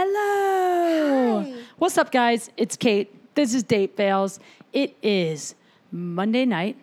[0.00, 1.42] Hello.
[1.42, 1.54] Hi.
[1.78, 2.52] What's up, guys?
[2.56, 3.12] It's Kate.
[3.34, 4.38] This is Date Fails.
[4.72, 5.56] It is
[5.90, 6.76] Monday night,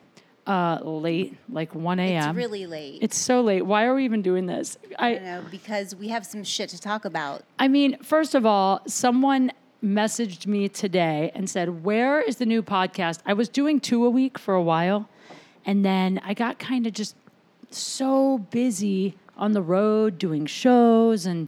[0.45, 2.27] uh, late, like 1 a.m.
[2.27, 2.99] It's really late.
[3.01, 3.61] It's so late.
[3.61, 4.77] Why are we even doing this?
[4.99, 7.43] I I, don't know because we have some shit to talk about.
[7.57, 12.61] I mean, first of all, someone messaged me today and said, Where is the new
[12.61, 13.19] podcast?
[13.25, 15.07] I was doing two a week for a while,
[15.65, 17.15] and then I got kind of just
[17.71, 21.47] so busy on the road doing shows and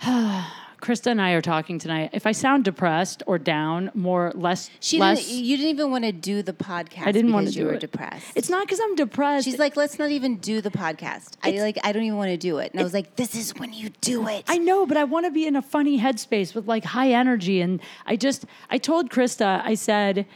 [0.84, 2.10] Krista and I are talking tonight.
[2.12, 5.44] If I sound depressed or down, more less, She less, didn't.
[5.44, 7.06] You didn't even want to do the podcast.
[7.06, 7.80] I didn't want to because do you were it.
[7.80, 8.32] depressed.
[8.34, 9.46] It's not because I'm depressed.
[9.46, 11.36] She's like, let's not even do the podcast.
[11.42, 11.78] I like.
[11.82, 12.72] I don't even want to do it.
[12.72, 14.44] And I was like, this is when you do it.
[14.46, 17.62] I know, but I want to be in a funny headspace with like high energy.
[17.62, 20.26] And I just, I told Krista, I said,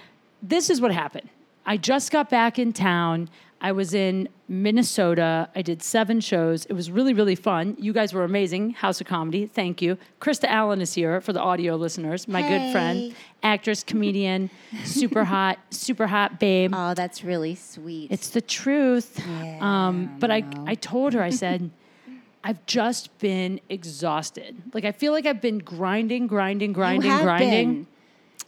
[0.42, 1.28] this is what happened.
[1.66, 3.28] I just got back in town.
[3.60, 5.48] I was in Minnesota.
[5.54, 6.64] I did seven shows.
[6.66, 7.76] It was really, really fun.
[7.78, 8.70] You guys were amazing.
[8.70, 9.46] House of Comedy.
[9.46, 9.98] Thank you.
[10.20, 12.28] Krista Allen is here for the audio listeners.
[12.28, 14.50] My good friend, actress, comedian,
[14.84, 16.72] super hot, super hot babe.
[16.74, 18.12] oh, that's really sweet.
[18.12, 19.20] It's the truth.
[19.26, 20.64] Yeah, um, but I, no.
[20.66, 21.70] I told her, I said,
[22.44, 24.56] I've just been exhausted.
[24.72, 27.74] Like I feel like I've been grinding, grinding, grinding, grinding.
[27.74, 27.86] Been.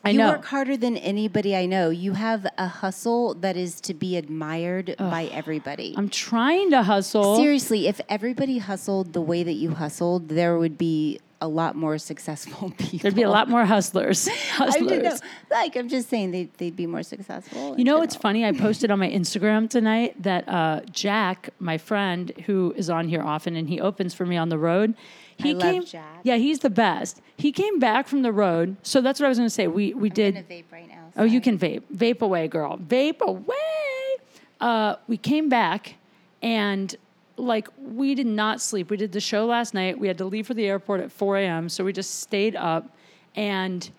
[0.04, 0.30] I you know.
[0.30, 1.90] work harder than anybody I know.
[1.90, 5.94] You have a hustle that is to be admired by everybody.
[5.96, 7.36] I'm trying to hustle.
[7.36, 11.98] Seriously, if everybody hustled the way that you hustled, there would be a lot more
[11.98, 12.98] successful people.
[12.98, 14.28] There'd be a lot more hustlers.
[14.50, 15.20] Hustlers.
[15.50, 17.76] Like I'm just saying, they they'd be more successful.
[17.78, 18.44] You know what's funny?
[18.44, 23.22] I posted on my Instagram tonight that uh, Jack, my friend, who is on here
[23.22, 24.94] often and he opens for me on the road.
[25.42, 26.20] He I came, Jack.
[26.22, 27.20] Yeah, he's the best.
[27.36, 28.76] He came back from the road.
[28.82, 29.66] So that's what I was going to say.
[29.66, 30.36] We we did.
[30.36, 31.12] I'm gonna vape right now.
[31.16, 31.82] Oh, you can vape.
[31.94, 32.78] Vape away, girl.
[32.78, 33.54] Vape away.
[34.60, 35.94] Uh, we came back
[36.42, 36.94] and
[37.36, 38.90] like we did not sleep.
[38.90, 39.98] We did the show last night.
[39.98, 41.68] We had to leave for the airport at 4 a.m.
[41.68, 42.94] So we just stayed up
[43.34, 43.90] and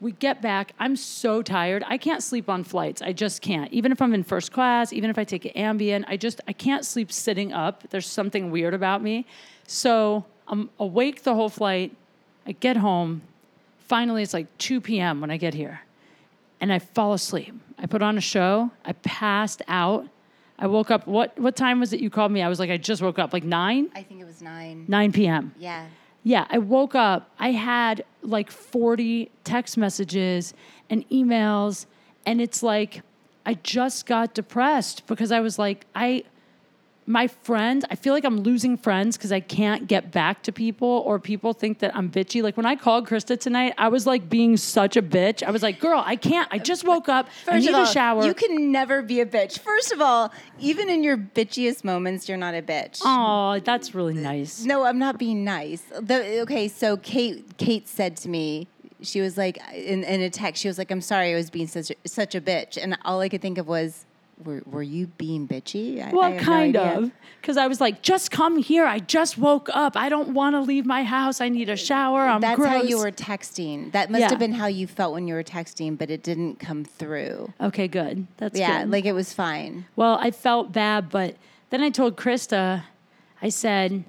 [0.00, 0.72] we get back.
[0.78, 1.82] I'm so tired.
[1.86, 3.02] I can't sleep on flights.
[3.02, 3.72] I just can't.
[3.72, 6.52] Even if I'm in first class, even if I take an Ambien, I just I
[6.52, 7.88] can't sleep sitting up.
[7.90, 9.26] There's something weird about me.
[9.66, 11.94] So I'm awake the whole flight.
[12.46, 13.22] I get home.
[13.78, 15.20] Finally, it's like 2 p.m.
[15.20, 15.82] when I get here
[16.60, 17.54] and I fall asleep.
[17.78, 18.70] I put on a show.
[18.84, 20.06] I passed out.
[20.58, 21.06] I woke up.
[21.06, 22.42] What what time was it you called me?
[22.42, 24.84] I was like, I just woke up, like nine, I think it was nine.
[24.88, 25.54] nine p.m.
[25.58, 25.86] Yeah.
[26.24, 27.30] Yeah, I woke up.
[27.38, 30.54] I had like forty text messages
[30.90, 31.86] and emails,
[32.26, 33.02] and it's like
[33.46, 36.24] I just got depressed because I was like, I
[37.08, 41.02] my friends, I feel like I'm losing friends because I can't get back to people
[41.06, 42.42] or people think that I'm bitchy.
[42.42, 45.42] Like when I called Krista tonight, I was like being such a bitch.
[45.42, 46.46] I was like, girl, I can't.
[46.52, 47.28] I just woke up.
[47.48, 48.26] I need of all, a shower.
[48.26, 49.58] you can never be a bitch.
[49.58, 50.30] First of all,
[50.60, 53.00] even in your bitchiest moments, you're not a bitch.
[53.02, 54.64] Oh, that's really nice.
[54.64, 55.82] No, I'm not being nice.
[55.98, 58.68] The, okay, so Kate Kate said to me,
[59.00, 61.68] she was like in, in a text, she was like, "I'm sorry, I was being
[61.68, 64.04] such a, such a bitch," and all I could think of was,
[64.44, 66.98] "Were were you being bitchy?" I, I Well, have kind idea.
[66.98, 67.10] of.
[67.40, 68.84] Because I was like, just come here.
[68.84, 69.96] I just woke up.
[69.96, 71.40] I don't want to leave my house.
[71.40, 72.20] I need a shower.
[72.22, 72.68] I'm That's gross.
[72.68, 73.92] how you were texting.
[73.92, 74.28] That must Yeah.
[74.30, 77.52] have been how you felt when you were texting, but it didn't come through.
[77.60, 78.26] Okay, good.
[78.38, 78.90] That's yeah, good.
[78.90, 79.86] like it was fine.
[79.96, 81.36] Well, I felt bad, but
[81.70, 82.82] then I told Krista,
[83.40, 84.04] I said,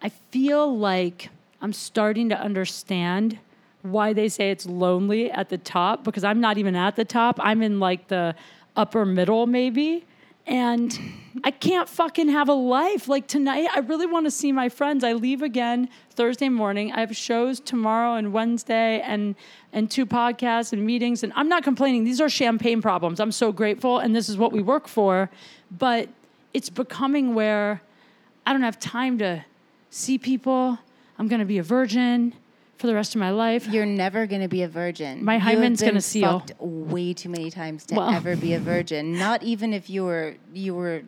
[0.00, 3.38] I feel like I'm starting to understand
[3.82, 7.38] why they say it's lonely at the top because I'm not even at the top.
[7.40, 8.34] I'm in like the
[8.78, 10.06] upper middle, maybe.
[10.46, 10.98] And
[11.44, 13.06] I can't fucking have a life.
[13.06, 15.04] Like tonight, I really want to see my friends.
[15.04, 16.90] I leave again Thursday morning.
[16.92, 19.34] I have shows tomorrow and Wednesday and
[19.74, 21.22] and two podcasts and meetings.
[21.22, 22.04] And I'm not complaining.
[22.04, 23.20] These are champagne problems.
[23.20, 23.98] I'm so grateful.
[23.98, 25.28] And this is what we work for.
[25.70, 26.08] But
[26.54, 27.82] it's becoming where
[28.46, 29.44] I don't have time to
[29.90, 30.78] see people.
[31.18, 32.32] I'm going to be a virgin
[32.78, 33.66] for the rest of my life.
[33.68, 35.24] You're never going to be a virgin.
[35.24, 36.40] My hymen's been gonna seal.
[36.40, 39.12] fucked way too many times to Well- ever be a virgin.
[39.18, 41.02] Not even if you were you were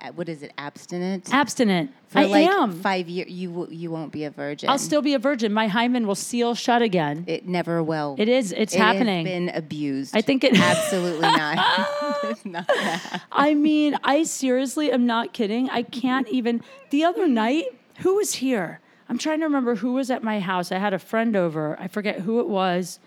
[0.00, 1.90] uh, what is it abstinent Abstinent.
[2.06, 2.72] for I like am.
[2.80, 3.28] five years.
[3.30, 4.68] You you won't be a virgin.
[4.68, 5.52] I'll still be a virgin.
[5.52, 7.24] My hymen will seal shut again.
[7.26, 8.14] It never will.
[8.16, 8.52] It is.
[8.52, 9.24] It's It has happening.
[9.24, 10.16] been abused.
[10.16, 11.84] I think it- absolutely not.
[12.44, 12.66] Not.
[13.32, 15.68] I mean, I seriously am not kidding.
[15.70, 16.62] I can't even.
[16.90, 17.64] The other night,
[18.00, 18.80] who was here?
[19.08, 20.70] I'm trying to remember who was at my house.
[20.70, 21.76] I had a friend over.
[21.80, 22.98] I forget who it was.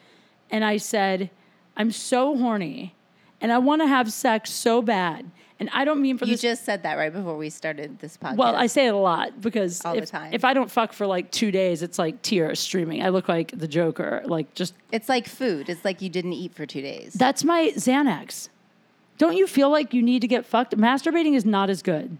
[0.49, 1.29] And I said,
[1.77, 2.95] I'm so horny
[3.39, 5.29] and I want to have sex so bad.
[5.59, 6.41] And I don't mean for You this.
[6.41, 8.37] just said that right before we started this podcast.
[8.37, 10.33] well, I say it a lot because All the time.
[10.33, 13.03] if I don't fuck for like two days, it's like tears streaming.
[13.03, 14.23] I look like the Joker.
[14.25, 15.69] Like just it's like food.
[15.69, 17.13] It's like you didn't eat for two days.
[17.13, 18.49] that's my Xanax.
[19.19, 20.75] Don't you feel like you need to get fucked?
[20.75, 22.17] Masturbating is not as good.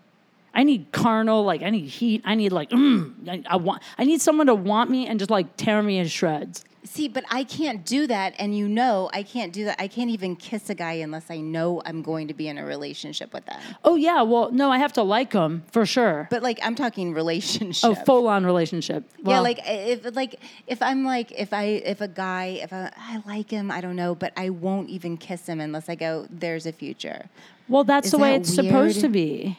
[0.53, 2.21] I need carnal, like I need heat.
[2.25, 3.83] I need like, mm, I, I want.
[3.97, 6.63] I need someone to want me and just like tear me in shreds.
[6.83, 9.79] See, but I can't do that, and you know I can't do that.
[9.79, 12.65] I can't even kiss a guy unless I know I'm going to be in a
[12.65, 13.59] relationship with them.
[13.83, 16.27] Oh yeah, well no, I have to like them for sure.
[16.31, 17.87] But like I'm talking relationship.
[17.87, 19.03] oh, full on relationship.
[19.23, 23.21] yeah, like if like if I'm like if I if a guy if I, I
[23.27, 26.65] like him I don't know but I won't even kiss him unless I go there's
[26.65, 27.29] a future.
[27.69, 29.57] well, that's is the way that it's supposed to be.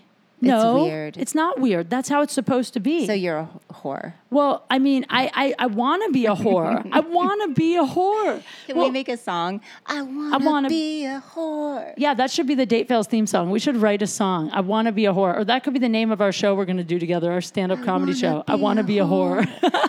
[0.48, 1.16] No, weird.
[1.16, 1.88] it's not weird.
[1.88, 3.06] That's how it's supposed to be.
[3.06, 4.14] So you're a whore.
[4.30, 6.86] well, I mean, I I, I want to be a whore.
[6.92, 8.42] I want to be a whore.
[8.66, 9.60] Can Well, we make a song?
[9.86, 11.94] I want wanna- be a whore.
[11.96, 13.50] Yeah, that should be the Date Fails theme song.
[13.50, 14.50] We should write a song.
[14.52, 15.36] I want to be a whore.
[15.38, 17.40] Or that could be the name of our show we're going to do together, our
[17.40, 18.42] stand up comedy show.
[18.48, 19.46] I want to be a whore.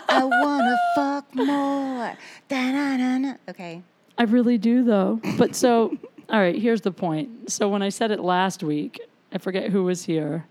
[0.08, 2.16] I want to fuck more.
[2.48, 3.34] Da-na-na-na.
[3.48, 3.82] Okay.
[4.16, 5.20] I really do, though.
[5.36, 5.96] But so,
[6.30, 7.50] all right, here's the point.
[7.50, 9.00] So when I said it last week,
[9.34, 10.46] I forget who was here.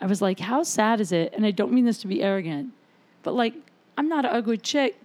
[0.00, 1.32] I was like, how sad is it?
[1.34, 2.72] And I don't mean this to be arrogant,
[3.22, 3.54] but like,
[3.96, 5.00] I'm not an ugly chick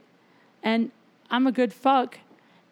[0.64, 0.92] and
[1.30, 2.18] I'm a good fuck.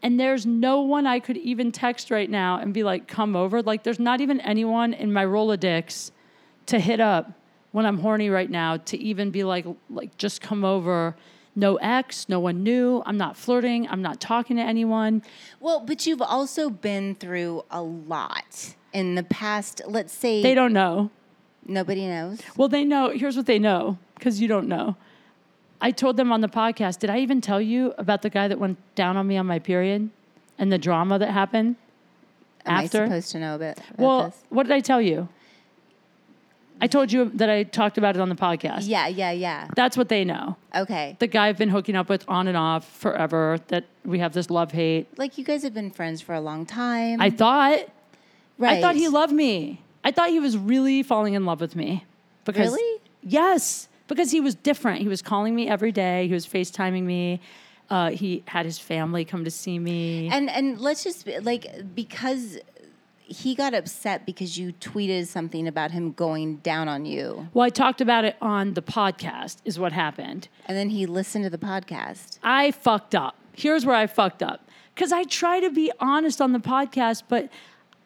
[0.01, 3.61] And there's no one I could even text right now and be like, come over.
[3.61, 6.11] Like, there's not even anyone in my Rolodex
[6.67, 7.31] to hit up
[7.71, 11.15] when I'm horny right now to even be like, like, just come over.
[11.55, 13.01] No ex, no one new.
[13.05, 13.87] I'm not flirting.
[13.89, 15.23] I'm not talking to anyone.
[15.59, 19.81] Well, but you've also been through a lot in the past.
[19.87, 21.09] Let's say They don't know.
[21.65, 22.41] nobody knows.
[22.55, 23.09] Well, they know.
[23.09, 24.95] Here's what they know because you don't know.
[25.79, 26.99] I told them on the podcast.
[26.99, 29.59] Did I even tell you about the guy that went down on me on my
[29.59, 30.09] period
[30.57, 31.75] and the drama that happened
[32.65, 33.03] Am after?
[33.03, 34.43] I supposed to know about, about well, this?
[34.49, 35.29] what did I tell you?
[36.79, 38.81] I told you that I talked about it on the podcast.
[38.83, 39.67] Yeah, yeah, yeah.
[39.75, 40.57] That's what they know.
[40.75, 41.15] Okay.
[41.17, 43.57] The guy I've been hooking up with on and off forever.
[43.69, 45.07] That we have this love hate.
[45.17, 47.19] Like you guys have been friends for a long time.
[47.19, 47.79] I thought.
[48.57, 48.77] Right.
[48.77, 49.81] I thought he loved me.
[50.03, 52.05] I thought he was really falling in love with me.
[52.45, 53.01] Because Really?
[53.23, 55.01] Yes, because he was different.
[55.01, 56.27] He was calling me every day.
[56.27, 57.41] He was FaceTiming me.
[57.89, 60.29] Uh, he had his family come to see me.
[60.31, 62.57] And and let's just be- like because
[63.29, 67.69] he got upset because you tweeted something about him going down on you, well, I
[67.69, 69.57] talked about it on the podcast.
[69.65, 70.47] Is what happened.
[70.65, 72.39] and then he listened to the podcast.
[72.43, 73.35] I fucked up.
[73.53, 74.69] Here's where I fucked up.
[74.95, 77.49] Because I try to be honest on the podcast, but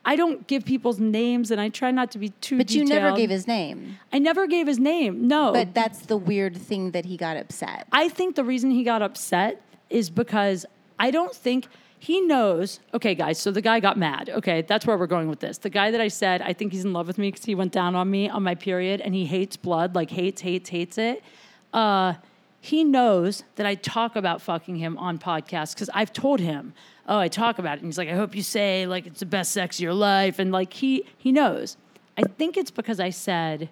[0.03, 2.57] I don't give people's names, and I try not to be too.
[2.57, 3.99] But you never gave his name.
[4.11, 5.27] I never gave his name.
[5.27, 5.53] No.
[5.53, 7.87] But that's the weird thing that he got upset.
[7.91, 10.65] I think the reason he got upset is because
[10.97, 11.67] I don't think
[11.99, 12.79] he knows.
[12.95, 14.29] Okay, guys, so the guy got mad.
[14.29, 15.59] Okay, that's where we're going with this.
[15.59, 17.71] The guy that I said, I think he's in love with me because he went
[17.71, 21.23] down on me on my period and he hates blood, like hates, hates, hates it.
[21.73, 22.15] Uh,
[22.59, 26.73] he knows that I talk about fucking him on podcasts because I've told him,
[27.11, 27.81] oh, I talk about it.
[27.81, 30.39] And he's like, I hope you say like it's the best sex of your life.
[30.39, 31.77] And like he he knows.
[32.17, 33.69] I think it's because I said,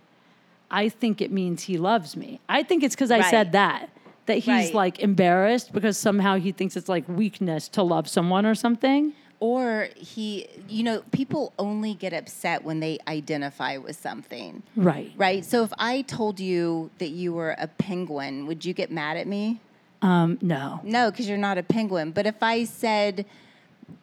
[0.70, 2.40] I think it means he loves me.
[2.50, 3.30] I think it's because I Right.
[3.30, 3.90] said that.
[4.28, 4.74] That he's Right.
[4.76, 9.14] like embarrassed because somehow he thinks it's like weakness to love someone or something.
[9.40, 15.12] Or he, you know, people only get upset when they identify with something, Right.
[15.16, 15.46] right?
[15.46, 19.28] So if I told you that you were a penguin, would you get mad at
[19.28, 19.62] me?
[20.02, 20.80] Um, no.
[20.84, 22.12] No, because you're not a penguin.
[22.12, 23.26] But if I said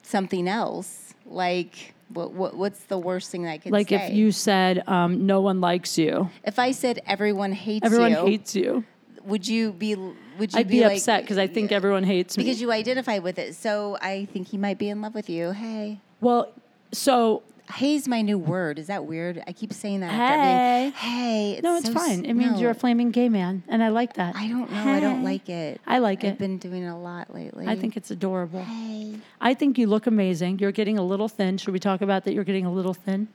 [0.02, 3.70] something else, like what, what what's the worst thing that I could say?
[3.70, 4.06] Like say?
[4.06, 7.86] if you said um, no one likes you, if I said everyone hates you.
[7.86, 8.84] everyone you, hates you.
[9.24, 12.44] would you be would you I'd be, like, upset because I think everyone hates me.
[12.44, 13.54] because you identify with it.
[13.54, 15.52] So I think he might be in love with you.
[15.52, 16.00] Hey.
[16.20, 16.52] well,
[16.92, 17.42] so
[17.74, 18.78] Hey's my new word.
[18.78, 19.42] Is that weird?
[19.46, 20.10] I keep saying that.
[20.12, 20.92] Hey.
[20.96, 21.60] Hey.
[21.62, 22.24] no, it's so fine.
[22.24, 22.58] It means no.
[22.60, 24.36] you're a flaming gay man, and I like that.
[24.36, 24.92] I don't know.
[24.92, 25.80] I don't like it.
[25.86, 26.28] I like it.
[26.28, 27.66] I've been doing it a lot lately.
[27.66, 28.62] I think it's adorable.
[28.62, 29.16] Hey.
[29.40, 30.60] I think you look amazing.
[30.60, 31.58] You're getting a little thin.
[31.58, 32.34] Should we talk about that?
[32.34, 33.28] You're getting a little thin.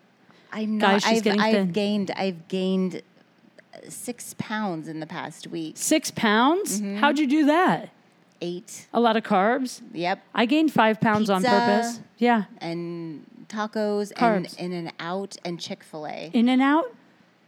[0.53, 1.09] I'm Guys, not.
[1.09, 1.71] she's I've, getting I've thin.
[1.71, 2.11] gained.
[2.15, 3.01] I've gained
[3.73, 5.73] uh, six pounds in the past week.
[5.77, 6.81] Six pounds?
[6.81, 6.97] Mm-hmm.
[6.97, 7.89] How'd you do that?
[8.41, 8.87] Eight.
[8.93, 9.81] A lot of carbs.
[9.93, 10.23] Yep.
[10.33, 11.99] I gained five pounds on purpose.
[12.17, 12.45] Yeah.
[12.57, 14.55] And tacos Carbs.
[14.57, 16.29] and in and out and Chick Fil A.
[16.33, 16.93] In and out.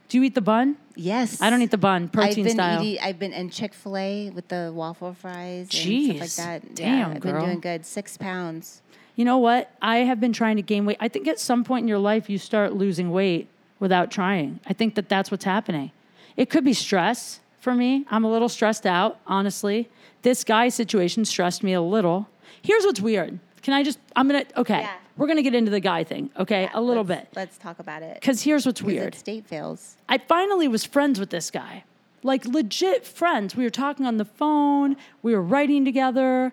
[0.10, 0.78] Do you eat the bun?
[0.96, 1.42] Yes.
[1.42, 2.08] I don't eat the bun.
[2.10, 2.84] Protein I've been style.
[2.84, 3.04] eating.
[3.04, 6.76] I've been in Chick Fil A with the waffle fries and stuff like that.
[6.76, 7.34] Damn, yeah, I've girl.
[7.34, 7.86] been doing good.
[7.86, 8.82] Six pounds.
[9.16, 9.72] You know what?
[9.82, 10.98] I have been trying to gain weight.
[11.00, 13.48] I think at some point in your life you start losing weight
[13.80, 14.60] without trying.
[14.66, 15.92] I think that that's what's happening.
[16.36, 18.06] It could be stress for me.
[18.10, 19.90] I'm a little stressed out, honestly.
[20.24, 22.28] This guy situation stressed me a little.
[22.62, 23.40] Here's what's weird.
[23.62, 24.82] Can I just I'm going to okay.
[24.82, 24.94] Yeah.
[25.18, 26.70] We're going to get into the guy thing, okay?
[26.74, 27.36] a little Let's- bit.
[27.36, 28.20] Let's talk about it.
[28.22, 29.16] Cuz here's what's weird.
[29.24, 29.98] Date Fails.
[30.10, 31.84] I finally was friends with this guy.
[32.24, 33.56] Like legit friends.
[33.56, 36.52] We were talking on the phone, we were writing together.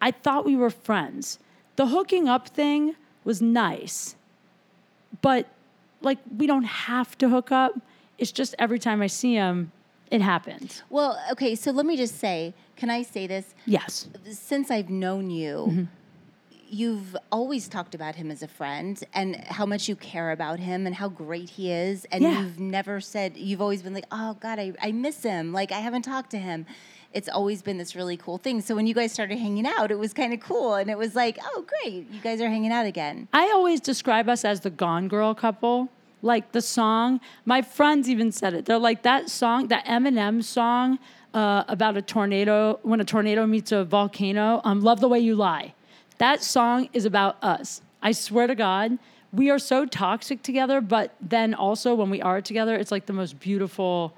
[0.00, 1.38] I thought we were friends.
[1.76, 4.16] The hooking up thing was nice.
[5.22, 5.46] But
[6.00, 7.72] like we don't have to hook up.
[8.18, 9.72] It's just every time I see him,
[10.10, 10.82] it happens.
[10.90, 13.54] Well, okay, so let me just say, can I say this?
[13.64, 14.08] Yes.
[14.30, 15.84] Since I've known you, Mm-hmm.
[16.72, 20.86] You've always talked about him as a friend and how much you care about him
[20.86, 22.06] and how great he is.
[22.06, 22.40] And Yeah.
[22.40, 25.52] you've never said, you've always been like, oh God, I, I miss him.
[25.52, 26.64] Like, I haven't talked to him.
[27.12, 28.62] It's always been this really cool thing.
[28.62, 30.74] So when you guys started hanging out, it was kind of cool.
[30.76, 33.28] And it was like, oh, great, you guys are hanging out again.
[33.34, 35.90] I always describe us as the Gone Girl couple.
[36.22, 38.64] Like the song, my friends even said it.
[38.64, 40.98] They're like that song, that Eminem song
[41.34, 44.62] uh, about a tornado, when a tornado meets a volcano.
[44.64, 45.74] Um, Love the way you lie.
[46.22, 47.80] That song is about us.
[48.00, 48.96] I swear to God,
[49.32, 53.12] we are so toxic together, but then also when we are together, it's like the
[53.12, 54.14] most beautiful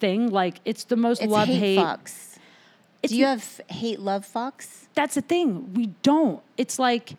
[0.00, 0.30] thing.
[0.30, 1.78] Like it's the most It's love hate, hate.
[1.78, 2.38] fucks.
[3.02, 4.86] It's Do you have hate love fucks?
[4.94, 5.74] that's the thing.
[5.74, 6.42] We don't.
[6.56, 7.16] It's like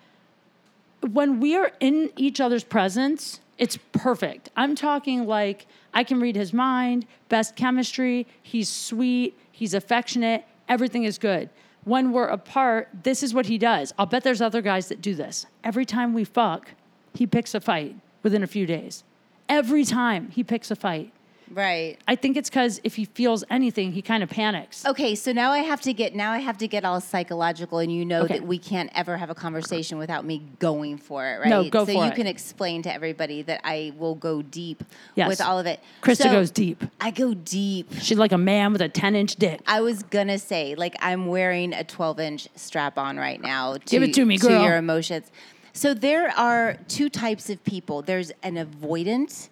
[1.02, 4.50] when we are in each other's presence, it's perfect.
[4.58, 11.04] I'm talking like I can read his mind, best chemistry, he's sweet, he's affectionate, everything
[11.04, 11.52] is good.
[11.86, 13.94] When we're apart, this is what he does.
[13.98, 15.46] I'll bet there's other guys that do this.
[15.64, 16.72] Every time we fuck,
[17.14, 19.04] he picks a fight within a few days.
[19.48, 21.13] Every time he picks a fight.
[21.52, 21.98] Right.
[22.08, 24.86] I think it's because if he feels anything, he kind of panics.
[24.86, 27.92] Okay, so now I have to get now I have to get all psychological, and
[27.92, 28.40] you know Okay.
[28.40, 31.50] that we can't ever have a conversation without me going for it, right?
[31.50, 32.16] No, go so for you it.
[32.16, 34.84] can explain to everybody that I will go deep
[35.16, 35.28] Yes.
[35.28, 35.80] with all of it.
[36.02, 36.84] Krista So, goes deep.
[37.02, 37.92] I go deep.
[38.00, 39.62] She's like a man with a 10 inch dick.
[39.68, 43.74] I was gonna say, like, I'm wearing a 12 inch strap on right now.
[43.74, 44.50] To, Give it to me, girl.
[44.60, 45.32] To your emotions.
[45.76, 48.04] So there are two types of people.
[48.04, 49.50] There's an avoidant,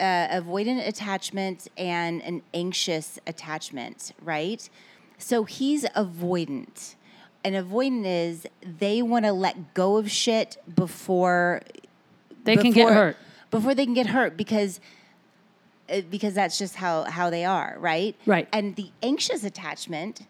[0.00, 4.68] uh, avoidant attachment, and an anxious attachment, right?
[5.18, 6.94] So he's avoidant.
[7.44, 11.62] And avoidant is they want to let go of shit before
[12.44, 13.16] They can get hurt.
[13.50, 14.80] before they can get hurt because
[15.88, 18.14] uh, because that's just how how they are, right?
[18.26, 18.48] Right.
[18.52, 20.26] And the anxious attachment,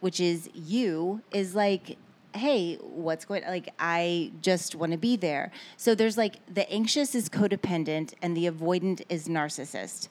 [0.00, 1.98] which is you, is like,
[2.34, 3.42] hey, what's going?
[3.44, 5.50] Like, I just want to be there.
[5.76, 10.08] So there's like the anxious is codependent, and the avoidant is narcissist.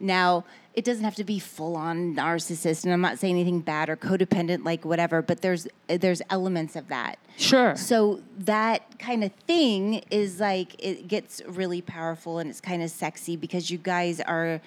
[0.00, 0.44] Now,
[0.74, 3.96] it doesn't have to be full on narcissist, and I'm not saying anything bad or
[3.96, 5.22] codependent, like whatever.
[5.22, 7.18] But there's there's elements of that.
[7.36, 7.74] Sure.
[7.76, 12.90] So that kind of thing is like it gets really powerful and it's kind of
[12.90, 14.60] sexy because you guys are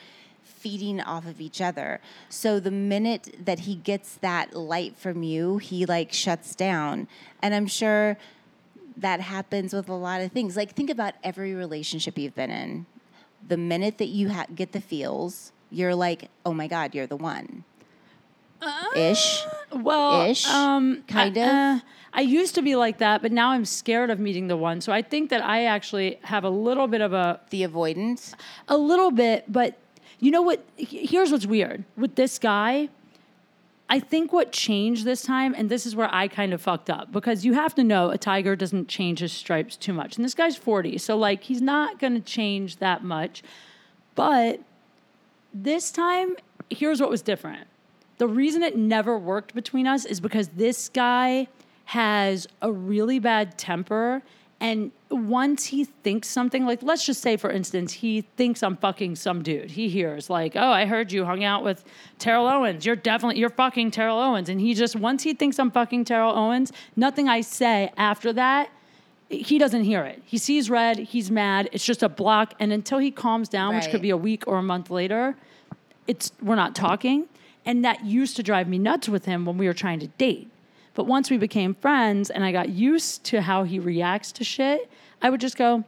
[0.61, 1.99] feeding off of each other.
[2.29, 7.07] So the minute that he gets that light from you, he like shuts down.
[7.41, 8.17] And I'm sure
[8.97, 10.55] that happens with a lot of things.
[10.55, 12.85] Like think about every relationship you've been in.
[13.47, 17.15] The minute that you ha- get the feels, you're like, "Oh my god, you're the
[17.17, 17.63] one."
[18.61, 19.43] Uh, ish.
[19.73, 21.47] Well, Ish, um, kind I, of.
[21.47, 21.79] uh,
[22.13, 24.81] I used to be like that, but now I'm scared of meeting the one.
[24.81, 28.35] So I think that I actually have a little bit of a The avoidance.
[28.67, 29.79] a little bit, but
[30.21, 30.63] you know what?
[30.77, 32.87] Here's what's weird with this guy.
[33.89, 37.11] I think what changed this time, and this is where I kind of fucked up
[37.11, 40.15] because you have to know a tiger doesn't change his stripes too much.
[40.15, 43.43] And this guy's 40, so like he's not to change that much.
[44.15, 44.61] But
[45.53, 46.37] this time,
[46.69, 47.67] here's what was different.
[48.17, 51.47] The reason it never worked between us is because this guy
[51.85, 54.21] has a really bad temper.
[54.61, 59.17] And once he thinks something, like let's just say, for instance, he thinks I'm fucking
[59.17, 59.71] some dude.
[59.71, 61.83] He hears, like, oh, I heard you hung out with
[62.19, 62.85] Terrell Owens.
[62.85, 64.47] You're definitely, you're fucking Terrell Owens.
[64.47, 68.69] And he just, once he thinks I'm fucking Terrell Owens, nothing I say after that
[69.31, 70.21] he doesn't hear it.
[70.25, 71.69] He sees red, he's mad.
[71.71, 74.57] It's just a block, and until he calms down, which could be a week or
[74.57, 75.35] a month later,
[76.07, 77.27] it's we're not talking.
[77.65, 80.49] And that used to drive me nuts with him when we were trying to date.
[80.93, 84.89] But once we became friends and I got used to how he reacts to shit,
[85.21, 85.83] I would just go,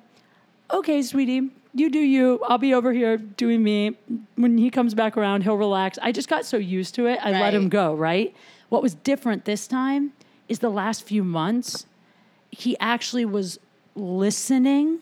[0.71, 2.39] "Okay, sweetie, you do you.
[2.47, 3.97] I'll be over here doing me.
[4.35, 7.31] When he comes back around, he'll relax." I just got so used to it, I
[7.31, 8.33] let him go, right?
[8.69, 10.13] What was different this time
[10.47, 11.85] is the last few months
[12.51, 13.59] he actually was
[13.95, 14.99] listening.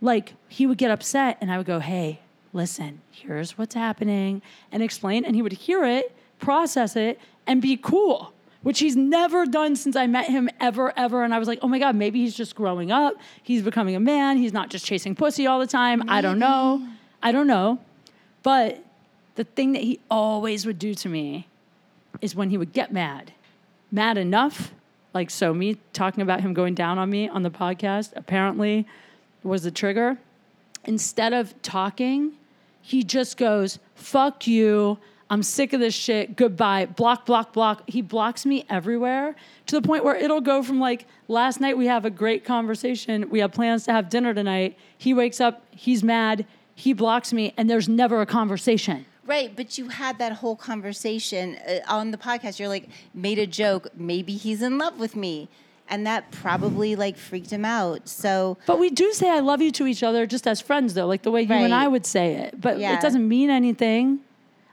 [0.00, 2.20] Like he would get upset and I would go, Hey,
[2.52, 5.24] listen, here's what's happening and explain.
[5.24, 9.96] And he would hear it, process it, and be cool, which he's never done since
[9.96, 11.24] I met him ever, ever.
[11.24, 13.14] And I was like, Oh my God, maybe he's just growing up.
[13.42, 14.36] He's becoming a man.
[14.36, 16.08] He's not just chasing pussy all the time.
[16.08, 16.86] I don't know.
[17.22, 17.78] I don't know.
[18.42, 18.84] But
[19.34, 21.48] the thing that he always would do to me
[22.20, 23.32] is when he would get mad,
[23.90, 24.72] mad enough,
[25.14, 28.86] like so me talking about him going down on me on the podcast apparently
[29.42, 30.18] was the trigger.
[30.84, 32.32] Instead of talking,
[32.80, 34.98] he just goes, fuck you.
[35.32, 36.36] I'm sick of this shit.
[36.36, 36.84] Goodbye.
[36.84, 37.88] Block, block, block.
[37.88, 39.34] He blocks me everywhere
[39.66, 43.30] to the point where it'll go from like last night we have a great conversation.
[43.30, 44.76] We have plans to have dinner tonight.
[44.98, 46.44] He wakes up, he's mad.
[46.74, 49.06] he blocks me, and there's never a conversation.
[49.24, 52.58] Right, but you had that whole conversation uh, on the podcast.
[52.58, 53.88] You're like, made a joke.
[53.96, 55.48] Maybe he's in love with me,
[55.88, 58.06] and that probably like freaked him out.
[58.06, 61.06] So But we do say I love you to each other just as friends, though,
[61.06, 62.60] like the way you and I would say it.
[62.60, 62.96] But Yeah.
[62.96, 64.20] it doesn't mean anything.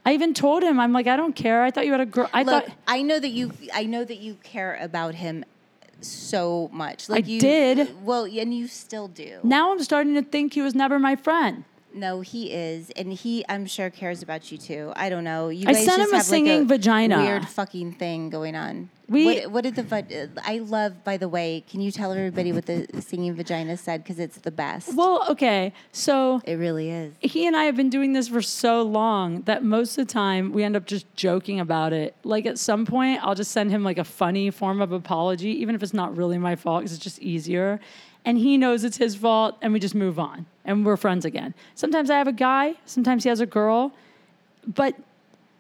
[0.06, 1.64] I even told him, I'm like, I don't care.
[1.64, 2.30] I thought you had a girl.
[2.34, 3.52] I look, thought I know that you.
[3.74, 5.46] I know that you care about him
[6.02, 7.10] so much.
[7.10, 8.04] Like you did.
[8.06, 9.40] Well, and you still do.
[9.44, 11.66] now I'm starting to think he was never my friend.
[11.94, 14.94] No, he is, and he, I'm sure, cares about you too.
[14.96, 15.50] I don't know.
[15.50, 17.18] You I guys sent just him a have singing like a vagina.
[17.20, 18.90] Weird fucking thing going on.
[19.08, 21.04] We- what, what did the va- I love?
[21.04, 24.04] By the way, can you tell everybody what the singing vagina said?
[24.04, 24.94] Because it's the best.
[24.96, 25.74] Well, okay.
[25.92, 27.14] So it really is.
[27.22, 30.52] he and I have been doing this for so long that most of the time
[30.52, 32.16] we end up just joking about it.
[32.24, 35.74] Like at some point, I'll just send him like a funny form of apology, even
[35.74, 37.80] if it's not really my fault, because it's just easier.
[38.30, 41.56] And he knows it's his fault, and we just move on, and we're friends again.
[41.74, 43.92] Sometimes I have a guy, sometimes he has a girl,
[44.68, 44.94] but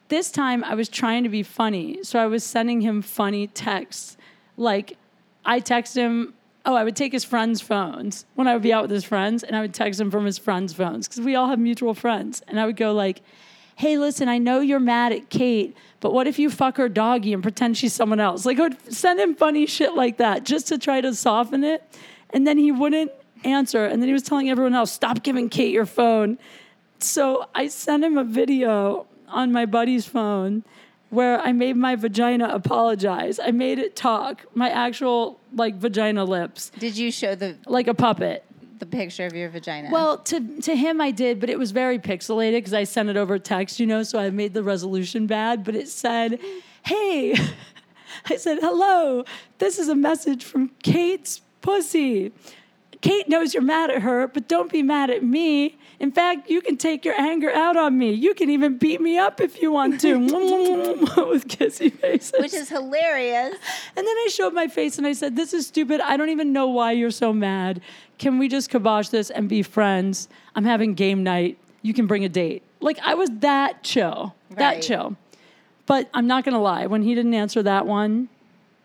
[0.09, 2.03] this time I was trying to be funny.
[2.03, 4.17] So I was sending him funny texts.
[4.55, 4.97] Like
[5.43, 8.83] I text him, oh, I would take his friends' phones when I would be out
[8.83, 11.47] with his friends and I would text him from his friends' phones because we all
[11.47, 12.43] have mutual friends.
[12.47, 13.21] And I would go like,
[13.77, 17.33] hey, listen, I know you're mad at Kate, but what if you fuck her doggy
[17.33, 18.45] and pretend she's someone else?
[18.45, 21.83] Like I would send him funny shit like that just to try to soften it.
[22.31, 23.12] And then he wouldn't
[23.43, 23.86] answer.
[23.86, 26.38] And then he was telling everyone else, stop giving Kate your phone.
[27.00, 30.63] So I sent him a video on my buddy's phone
[31.09, 33.39] where I made my vagina apologize.
[33.39, 37.93] I made it talk, my actual like vagina lips, Did you show the like a
[37.95, 38.43] puppet.
[38.77, 39.89] the picture of your vagina?
[39.91, 43.17] Well, to to him I did, but it was very pixelated because I sent it
[43.17, 46.39] over text, you know, so I made the resolution bad, but it said,
[46.86, 47.36] "Hey."
[48.25, 49.24] I said, "Hello.
[49.59, 52.31] This is a message from Kate's pussy.
[53.01, 55.77] Kate knows you're mad at her, but don't be mad at me.
[55.99, 58.11] In fact, you can take your anger out on me.
[58.11, 62.33] You can even beat me up if you want to." with kissy faces.
[62.39, 63.55] which is hilarious.
[63.95, 66.01] And then I showed my face and I said, This is stupid.
[66.01, 67.81] I don't even know why you're so mad.
[68.17, 70.27] Can we just kibosh this and be friends?
[70.55, 71.57] I'm having game night.
[71.81, 72.63] You can bring a date.
[72.81, 75.15] Like, I was that chill, that chill.
[75.85, 76.85] But I'm not going to lie.
[76.85, 78.27] When he didn't answer that one,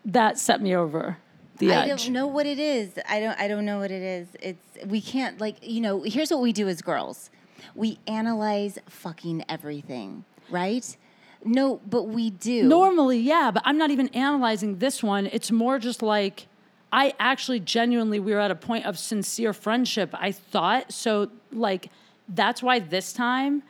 [0.05, 1.17] that set me over
[1.57, 2.03] the I edge.
[2.05, 2.91] don't know what it is.
[3.07, 3.39] I don't.
[3.39, 4.27] I don't know what it is.
[4.41, 6.01] It's we can't like you know.
[6.03, 7.29] Here's what we do as girls:
[7.75, 10.95] we analyze fucking everything, right?
[11.43, 12.63] No, but we do.
[12.63, 15.27] Normally, yeah, but I'm not even analyzing this one.
[15.27, 16.47] It's more just like
[16.91, 20.09] I actually genuinely we were at a point of sincere friendship.
[20.13, 21.29] I thought so.
[21.51, 21.89] Like
[22.27, 23.63] that's why this time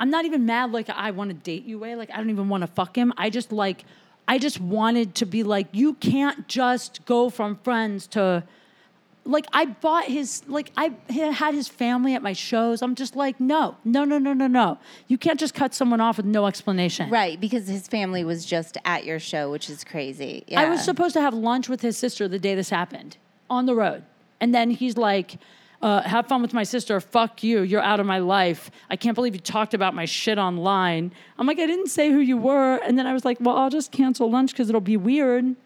[0.00, 0.72] I'm not even mad.
[0.72, 1.94] Like I want to date you way.
[1.94, 3.12] Like I don't even want to fuck him.
[3.16, 3.84] I just like
[4.28, 8.44] I just wanted to be like you can't just go from friends to
[9.24, 12.82] like I bought his like I had his family at my shows.
[12.82, 14.78] I'm just like no, no, no, no, no, no.
[15.06, 17.10] You can't just cut someone off with no explanation.
[17.10, 17.40] right?
[17.40, 20.44] Because his family was just at your show, which is crazy.
[20.48, 20.60] Yeah.
[20.60, 23.16] I was supposed to have lunch with his sister the day this happened
[23.48, 24.04] on the road.
[24.40, 25.36] And then he's like,
[25.82, 27.00] uh, have fun with my sister.
[27.00, 27.62] Fuck you.
[27.62, 28.70] You're out of my life.
[28.88, 31.12] I can't believe you talked about my shit online.
[31.38, 32.76] I'm like, I didn't say who you were.
[32.76, 35.56] And then I was like, well, I'll just cancel lunch because it'll be weird.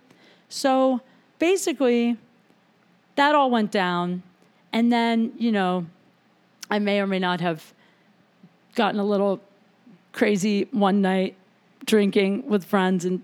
[0.48, 1.02] So
[1.38, 2.16] basically,
[3.16, 4.22] that all went down.
[4.72, 5.87] And then, you know,
[6.70, 7.72] I may or may not have
[8.74, 9.40] gotten a little
[10.12, 11.37] crazy one night
[11.85, 13.22] drinking with friends and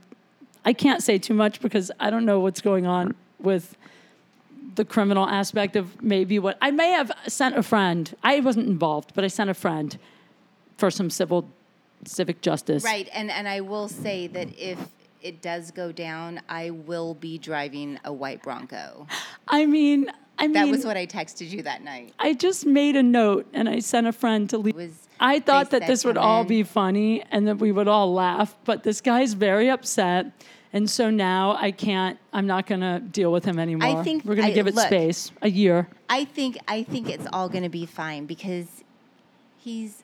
[0.65, 3.77] I can't say too much because I don't know what's going on with
[4.75, 8.15] the criminal aspect of maybe what I may have sent a friend.
[8.23, 9.99] I wasn't involved, but I sent a friend
[10.77, 11.49] for some civil
[12.05, 12.85] civic justice.
[12.85, 14.79] right, and and I will say that if
[15.21, 19.07] it does go down, I will be driving a white Bronco.
[19.49, 22.13] I mean, I mean That was what I texted you that night.
[22.19, 24.75] I just made a note and I sent a friend to leave.
[24.75, 26.49] Was I thought that this would all in.
[26.49, 30.33] be funny and that we would all laugh, but this guy's very upset.
[30.73, 33.89] And so now I can't, I'm not going to deal with him anymore.
[33.89, 34.87] I think We're going to give it look.
[34.87, 35.89] space, a year.
[36.09, 38.67] I think I think it's all going to be fine because
[39.59, 40.03] he's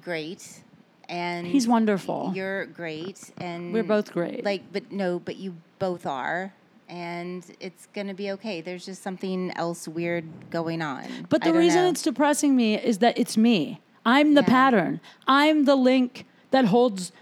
[0.00, 0.62] great
[1.08, 2.32] and He's wonderful.
[2.34, 4.44] You're great and We're both great.
[4.44, 6.52] Like, but no, but you both are,
[6.88, 8.60] and it's going to be okay.
[8.60, 11.26] There's just something else weird going on.
[11.28, 11.90] But the reason know.
[11.90, 13.80] it's depressing me is that it's me.
[14.06, 14.48] I'm the Yeah.
[14.48, 15.00] pattern.
[15.26, 17.12] I'm the link that holds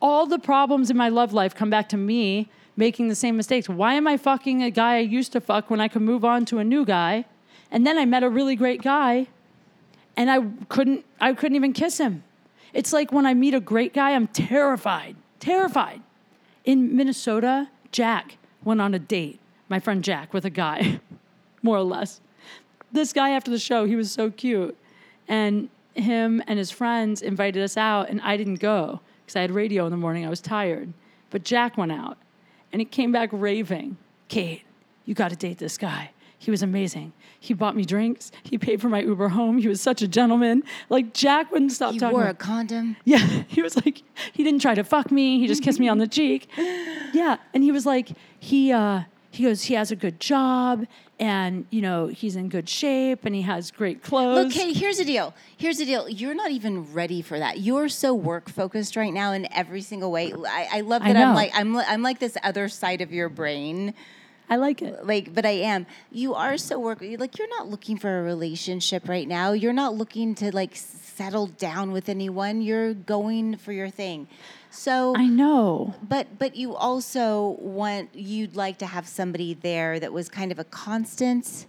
[0.00, 3.68] all the problems in my love life come back to me making the same mistakes.
[3.68, 6.44] Why am I fucking a guy I used to fuck when I could move on
[6.46, 7.24] to a new guy?
[7.70, 9.26] And then I met a really great guy
[10.16, 12.24] and I couldn't I couldn't even kiss him.
[12.72, 15.16] It's like when I meet a great guy, I'm terrified.
[15.40, 16.00] Terrified.
[16.64, 21.00] In Minnesota, Jack went on a date, my friend Jack, with a guy,
[21.62, 22.20] more or less
[22.92, 24.76] this guy after the show, he was so cute.
[25.28, 29.52] And him and his friends invited us out, and I didn't go because I had
[29.52, 30.26] radio in the morning.
[30.26, 30.92] I was tired.
[31.30, 32.18] But Jack went out,
[32.72, 33.96] and he came back raving.
[34.26, 34.64] Kate,
[35.04, 36.10] you got to date this guy.
[36.36, 37.12] He was amazing.
[37.38, 38.32] He bought me drinks.
[38.42, 39.58] He paid for my Uber home.
[39.58, 40.64] He was such a gentleman.
[40.88, 42.16] Like Jack wouldn't stop You talking.
[42.16, 42.96] He wore a condom.
[43.04, 45.38] yeah, he was like, he didn't try to fuck me.
[45.38, 46.48] He just kissed me on the cheek.
[47.12, 48.08] Yeah, and he was like,
[48.40, 50.86] he uh, he goes, he has a good job,
[51.20, 54.56] and you know he's in good shape, and he has great clothes.
[54.56, 55.34] Look, here's the deal.
[55.56, 56.08] Here's the deal.
[56.08, 57.60] You're not even ready for that.
[57.60, 60.32] You're so work focused right now in every single way.
[60.32, 63.94] I, I love that I'm like I'm I'm like this other side of your brain.
[64.50, 65.06] I like it.
[65.06, 65.86] Like, but I am.
[66.10, 67.00] You are so work.
[67.00, 69.52] Like, you're not looking for a relationship right now.
[69.52, 72.60] You're not looking to like settle down with anyone.
[72.60, 74.26] You're going for your thing.
[74.70, 75.94] So I know.
[76.02, 80.58] but but you also want you'd like to have somebody there that was kind of
[80.58, 81.66] a constant.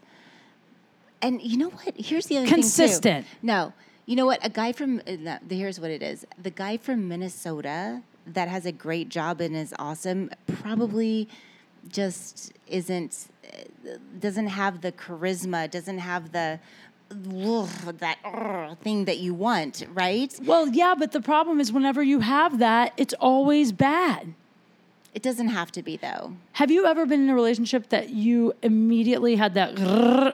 [1.22, 1.94] And you know what?
[1.98, 3.04] Here's the other Consistent.
[3.04, 3.38] thing too.
[3.44, 3.74] No,
[4.06, 4.44] you know what?
[4.44, 6.26] A guy from uh, no, here's what it is.
[6.42, 10.30] The guy from Minnesota that has a great job and is awesome
[10.62, 11.28] probably
[11.90, 13.28] just isn't
[14.20, 16.60] doesn't have the charisma, doesn't have the
[17.10, 20.34] that thing that you want, right?
[20.44, 24.34] Well, yeah, but the problem is whenever you have that, it's always bad.
[25.14, 26.36] It doesn't have to be though.
[26.54, 29.78] Have you ever been in a relationship that you immediately had that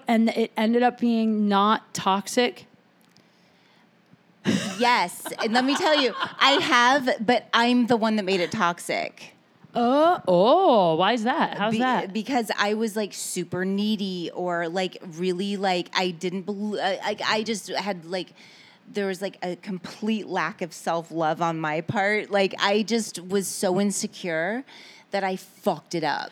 [0.08, 2.68] and it ended up being not toxic?
[4.78, 8.52] Yes, and let me tell you, I have, but I'm the one that made it
[8.52, 9.34] toxic.
[9.80, 11.56] Oh, oh, why is that?
[11.56, 12.12] How's Be- that?
[12.12, 16.82] Because I was like super needy, or like really like I didn't believe.
[16.82, 18.34] I, I, just had like
[18.92, 22.32] there was like a complete lack of self love on my part.
[22.32, 24.63] Like I just was so insecure
[25.12, 26.32] that I fucked it up.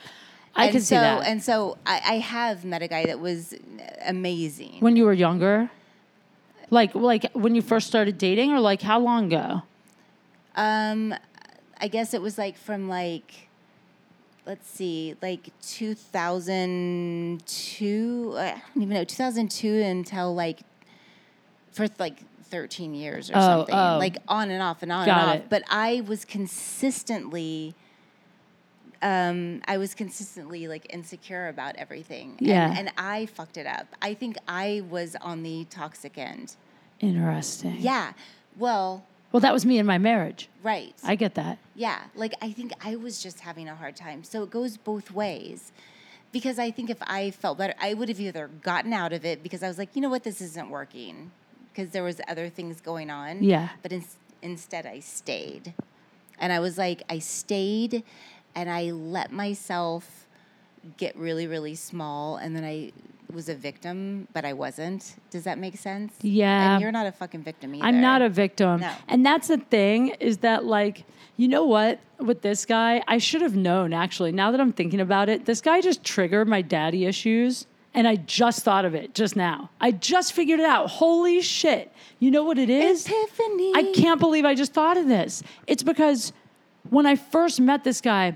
[0.55, 1.27] I and can so, see that.
[1.27, 3.53] And so I, I have met a guy that was
[4.07, 4.77] amazing.
[4.79, 5.69] when you were younger?
[6.71, 9.61] Like like when you first started dating or like how long ago?
[10.55, 11.13] Um,
[11.85, 13.47] I guess it was like from like,
[14.47, 18.33] let's see, like 2002.
[18.35, 20.61] I don't even know 2002 until like
[21.71, 23.97] for like 13 years or Oh, something, oh.
[23.99, 25.35] like on and off and on Got and off.
[25.35, 25.45] it.
[25.51, 27.75] But I was consistently.
[29.03, 32.37] Um, I was consistently like insecure about everything.
[32.39, 32.73] And- Yeah.
[32.75, 33.85] and I fucked it up.
[34.01, 36.55] I think I was on the toxic end.
[36.99, 37.75] Interesting.
[37.77, 38.13] Yeah.
[38.57, 39.03] Well,
[39.35, 40.47] Well, that was me in my marriage.
[40.63, 40.95] right.
[41.03, 41.57] I get that.
[41.75, 44.23] Yeah, like I think I was just having a hard time.
[44.23, 45.73] So it goes both ways.
[46.31, 49.43] Because I think if I felt better, I would have either gotten out of it
[49.43, 51.31] because I was like, you know what, this isn't working.
[51.67, 53.43] Because there was other things going on.
[53.43, 53.71] Yeah.
[53.81, 54.05] But in,
[54.41, 55.73] instead I stayed.
[56.39, 58.03] And I was like, I stayed
[58.55, 60.27] and I let myself
[60.95, 62.37] get really, really small.
[62.37, 62.93] And then I
[63.33, 65.15] was a victim, but I wasn't.
[65.29, 66.13] Does that make sense?
[66.21, 66.73] Yeah.
[66.73, 67.85] And you're not a fucking victim either.
[67.85, 68.81] I'm not a victim.
[68.81, 68.93] No.
[69.07, 71.05] And that's the thing is that like,
[71.37, 71.99] you know what?
[72.19, 74.31] With this guy, I should have known actually.
[74.31, 77.67] Now that I'm thinking about it, this guy just triggered my daddy issues.
[77.93, 79.69] And I just thought of it just now.
[79.79, 80.89] I just figured it out.
[80.89, 81.93] Holy shit.
[82.19, 83.07] You know what it is?
[83.07, 83.71] Epiphany.
[83.73, 85.41] I can't believe I just thought of this.
[85.65, 86.33] It's because
[86.89, 88.35] when I first met this guy,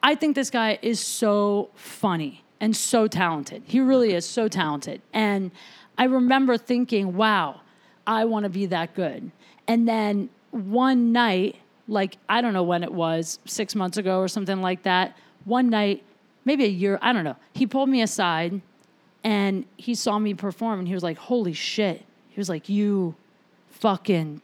[0.00, 3.62] I think this guy is so funny and so talented.
[3.66, 5.00] He really is so talented.
[5.12, 5.50] And
[5.96, 7.60] I remember thinking, wow,
[8.06, 9.30] I want to be that good.
[9.66, 11.56] And then one night,
[11.88, 15.70] like, I don't know when it was, six months ago or something like that, one
[15.70, 16.02] night,
[16.44, 18.60] maybe a year, I don't know, he pulled me aside
[19.24, 22.04] and he saw me perform and he was like, holy shit.
[22.28, 23.14] He was like, you
[23.70, 24.40] fucking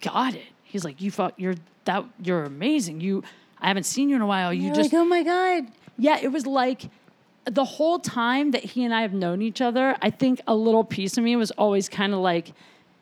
[0.00, 0.46] got it.
[0.62, 3.00] He's like, you fuck, you're that, you're amazing.
[3.00, 3.22] You,
[3.60, 4.52] I haven't seen you in a while.
[4.52, 5.66] You You're just, like, oh my God.
[5.98, 6.88] yeah, it was like
[7.46, 10.84] the whole time that he and I have known each other, I think a little
[10.84, 12.52] piece of me was always kind of like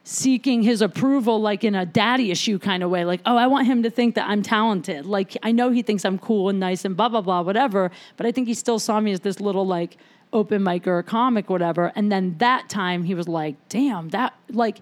[0.04, 3.04] seeking his approval, like in a daddy issue kind of way.
[3.06, 5.06] Like, oh, I want him to think that I'm talented.
[5.06, 7.90] Like, I know he thinks I'm cool and nice and blah, blah, blah, whatever.
[8.18, 9.96] But I think he still saw me as this little like
[10.32, 11.90] open mic or a comic, whatever.
[11.96, 14.80] And then that time he was like, damn, that, like,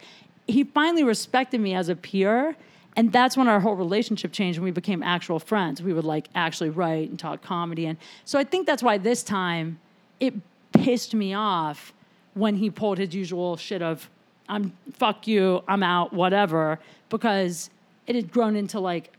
[0.48, 2.56] he finally respected me as a peer.
[2.96, 5.82] And that's when our whole relationship changed and we became actual friends.
[5.82, 7.86] We would like actually write and talk comedy.
[7.86, 9.78] And so I think that's why this time
[10.20, 10.34] it
[10.72, 11.92] pissed me off
[12.34, 14.08] when he pulled his usual shit of,
[14.48, 16.78] I'm fuck you, I'm out, whatever,
[17.08, 17.70] because
[18.06, 19.12] it had grown into like,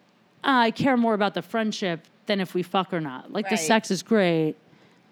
[0.44, 3.32] ah, I care more about the friendship than if we fuck or not.
[3.32, 4.56] Like the sex is great,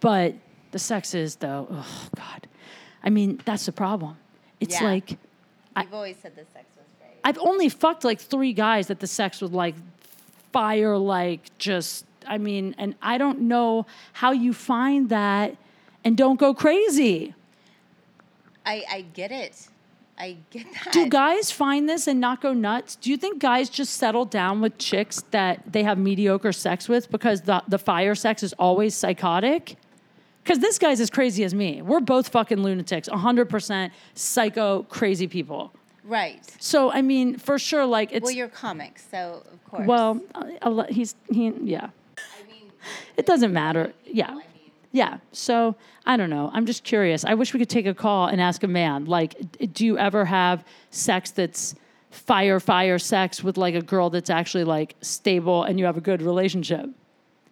[0.01, 0.35] but
[0.71, 2.47] the sex is though, oh God.
[3.03, 4.17] I mean, that's the problem.
[4.59, 4.87] It's Yeah.
[4.87, 5.17] like,
[5.77, 6.65] You've always said the sex.
[7.23, 9.75] I've only fucked like three guys that the sex was like
[10.51, 15.55] fire, like just, I mean, and I don't know how you find that
[16.03, 17.33] and don't go crazy.
[18.65, 19.67] I, I get it.
[20.17, 20.93] I get that.
[20.93, 22.95] Do guys find this and not go nuts?
[22.95, 27.09] Do you think guys just settle down with chicks that they have mediocre sex with
[27.09, 29.77] because the, the fire sex is always psychotic?
[30.43, 31.81] Because this guy's as crazy as me.
[31.81, 35.71] We're both fucking lunatics, 100% psycho crazy people.
[36.11, 36.39] Right.
[36.59, 38.23] So, I mean, for sure, like, it's.
[38.23, 39.87] Well, you're comics, so of course.
[39.87, 41.89] well, a- a he's, he, yeah.
[42.17, 42.71] I mean,
[43.17, 43.93] It doesn't matter.
[44.05, 44.39] Yeah.
[44.91, 45.17] Yeah.
[45.31, 46.49] So I don't know.
[46.53, 47.23] I'm just curious.
[47.23, 49.35] I wish we could take a call and ask a man, like,
[49.73, 51.75] do you ever have sex that's
[52.09, 56.01] fire, fire sex with like a girl that's actually like stable and you have a
[56.01, 56.89] good relationship?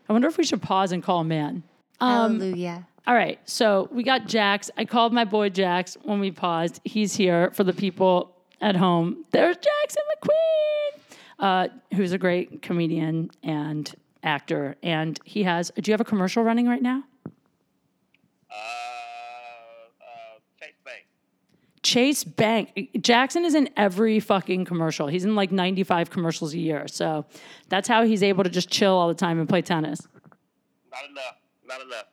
[0.10, 1.63] I wonder if we should pause and call a man.
[2.02, 2.86] Um, hallelujah.
[3.08, 3.39] All right.
[3.45, 4.69] So we got Jax.
[4.78, 6.82] I called my boy Jax when we paused.
[6.84, 9.26] He's here for the people at home.
[9.32, 11.02] There's Jackson McQueen,
[11.39, 13.93] uh, who's a great comedian and
[14.24, 14.76] actor.
[14.84, 17.04] And he has, do you have a commercial running right now?
[18.52, 18.56] Uh,
[20.02, 21.06] uh, Chase Bank.
[21.84, 22.89] Chase Bank.
[23.02, 25.08] Jackson is in every fucking commercial.
[25.08, 26.88] He's in like 95 commercials a year.
[26.88, 27.26] So
[27.69, 30.08] that's how he's able to just chill all the time and play tennis.
[30.91, 31.36] Not enough.
[31.65, 32.06] Not enough.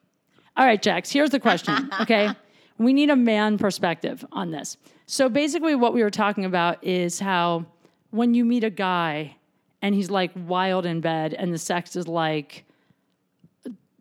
[0.56, 2.30] All right, Jax, here's the question, okay?
[2.78, 4.78] we need a man perspective on this.
[5.06, 7.66] So basically, what we were talking about is how
[8.10, 9.36] when you meet a guy
[9.80, 12.64] and he's like wild in bed and the sex is like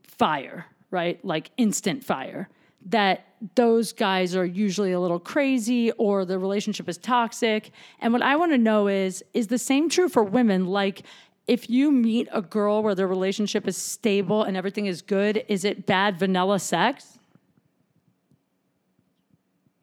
[0.04, 1.24] fire, right?
[1.24, 2.50] Like instant fire,
[2.88, 7.72] that those guys are usually a little crazy or the relationship is toxic.
[8.00, 10.66] And what I want to know is is the same true for women?
[10.66, 11.04] Like,
[11.46, 15.64] if you meet a girl where the relationship is stable and everything is good, is
[15.64, 17.20] it bad vanilla sex?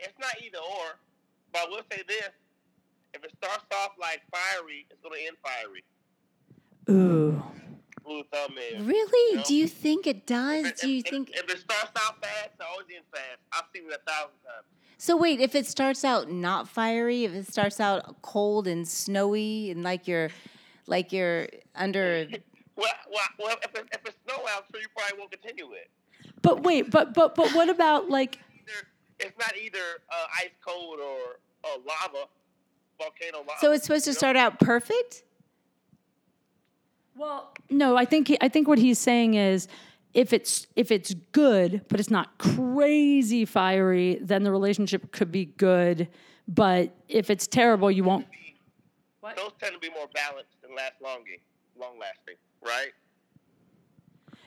[0.01, 0.99] It's not either or,
[1.53, 2.31] but I will say this:
[3.15, 5.85] if it starts off like fiery, it's going to end fiery.
[6.91, 7.43] Ooh.
[8.05, 8.85] Rule of thumb is.
[8.85, 9.43] Really?
[9.45, 10.67] Do you think it does?
[10.67, 11.31] If, Do you if- think?
[11.31, 13.39] if, it starts out fast, it always ends fast.
[13.53, 14.67] I've seen it a thousand times.
[14.99, 19.71] So wait, if it starts out not fiery, if it starts out cold and snowy
[19.71, 20.31] and like you're,
[20.87, 22.27] like you're under.
[22.75, 25.91] Well, well, well if, it, if it's snow out, so you probably won't continue it.
[26.41, 28.89] But wait, but but but what about like Either
[29.23, 29.79] it's not either
[30.11, 32.27] uh, ice cold or uh, lava,
[32.99, 33.61] volcano lava.
[33.61, 34.17] So it's supposed to know?
[34.17, 35.25] start out perfect.
[37.17, 39.69] Well, no, I think he, I think what he's saying is
[40.15, 45.47] if it's if it's good, but it's not crazy fiery, then the relationship could be
[45.47, 46.09] good.
[46.49, 48.27] But if it's terrible, you won't.
[49.37, 51.39] Those tend to be more balanced and last longing,
[51.79, 52.91] long lasting, right?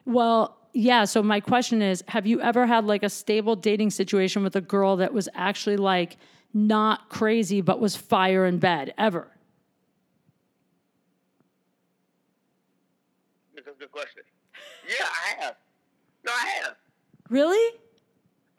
[0.06, 1.06] Well, yeah.
[1.06, 4.62] So my question is, have you ever had like a stable dating situation with a
[4.62, 6.18] girl that was actually like
[6.54, 9.28] not crazy, but was fire in bed ever?
[13.56, 14.22] That's a good question.
[14.88, 15.56] Yeah, I have.
[16.26, 16.76] No, I have.
[17.30, 17.78] Really?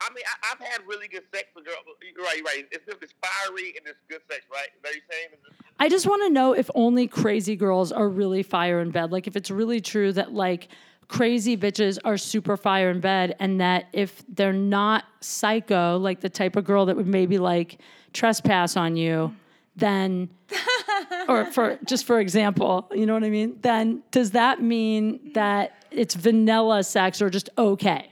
[0.01, 1.77] I mean, I, I've had really good sex with girls.
[2.15, 2.65] You're right, you're right.
[2.71, 4.67] It's, it's fiery and it's good sex, right?
[4.75, 5.27] Is that you're saying?
[5.33, 8.89] Is it- I just want to know if only crazy girls are really fire in
[8.89, 9.11] bed.
[9.11, 10.69] Like, if it's really true that, like,
[11.07, 16.29] crazy bitches are super fire in bed, and that if they're not psycho, like the
[16.29, 17.79] type of girl that would maybe, like,
[18.13, 19.33] trespass on you,
[19.75, 20.29] then,
[21.29, 23.57] or for just for example, you know what I mean?
[23.61, 28.11] Then does that mean that it's vanilla sex or just okay?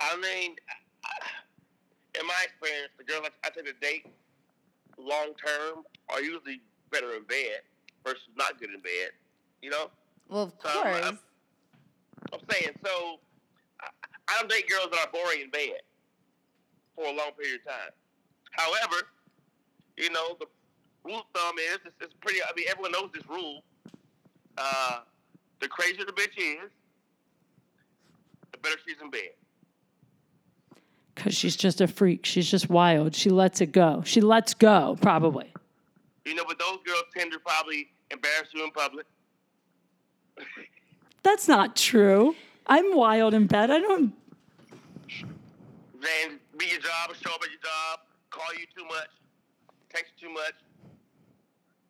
[0.00, 0.56] I mean,
[2.20, 4.06] in my experience, the girls I, I take to date
[4.98, 7.60] long term are usually better in bed
[8.04, 9.10] versus not good in bed.
[9.62, 9.90] You know?
[10.28, 11.18] Well, of So I'm- course.
[12.32, 13.18] I'm saying, so
[13.80, 15.82] I, don't date girls that are boring in bed
[16.94, 17.92] for a long period of time.
[18.52, 19.02] However,
[19.96, 20.46] you know, the
[21.04, 22.40] rule of thumb is it's, it's pretty.
[22.42, 23.62] I mean, everyone knows this rule.
[24.56, 25.00] Uh,
[25.60, 26.70] the crazier the bitch is,
[28.52, 29.30] the better she's in bed.
[31.14, 32.26] Because she's just a freak.
[32.26, 33.14] She's just wild.
[33.14, 34.02] She lets it go.
[34.04, 35.52] She lets go, probably.
[36.24, 39.06] You know, but those girls tend to probably embarrass you in public.
[41.24, 42.36] That's not true.
[42.66, 43.70] I'm wild in bed.
[43.70, 44.12] I don't.
[45.08, 49.08] Then be your job show up at your job, call you too much,
[49.92, 50.54] text you too much,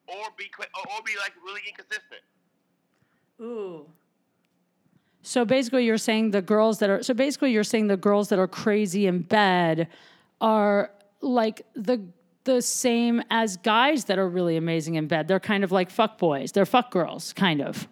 [0.07, 2.23] or be qu- or, or be like really inconsistent.
[3.41, 3.87] Ooh.
[5.23, 7.03] So basically, you're saying the girls that are.
[7.03, 9.89] So basically, you're saying the girls that are crazy in bed
[10.41, 12.01] are like the
[12.45, 15.27] the same as guys that are really amazing in bed.
[15.27, 16.53] They're kind of like fuck boys.
[16.53, 17.89] They're fuck girls, kind of.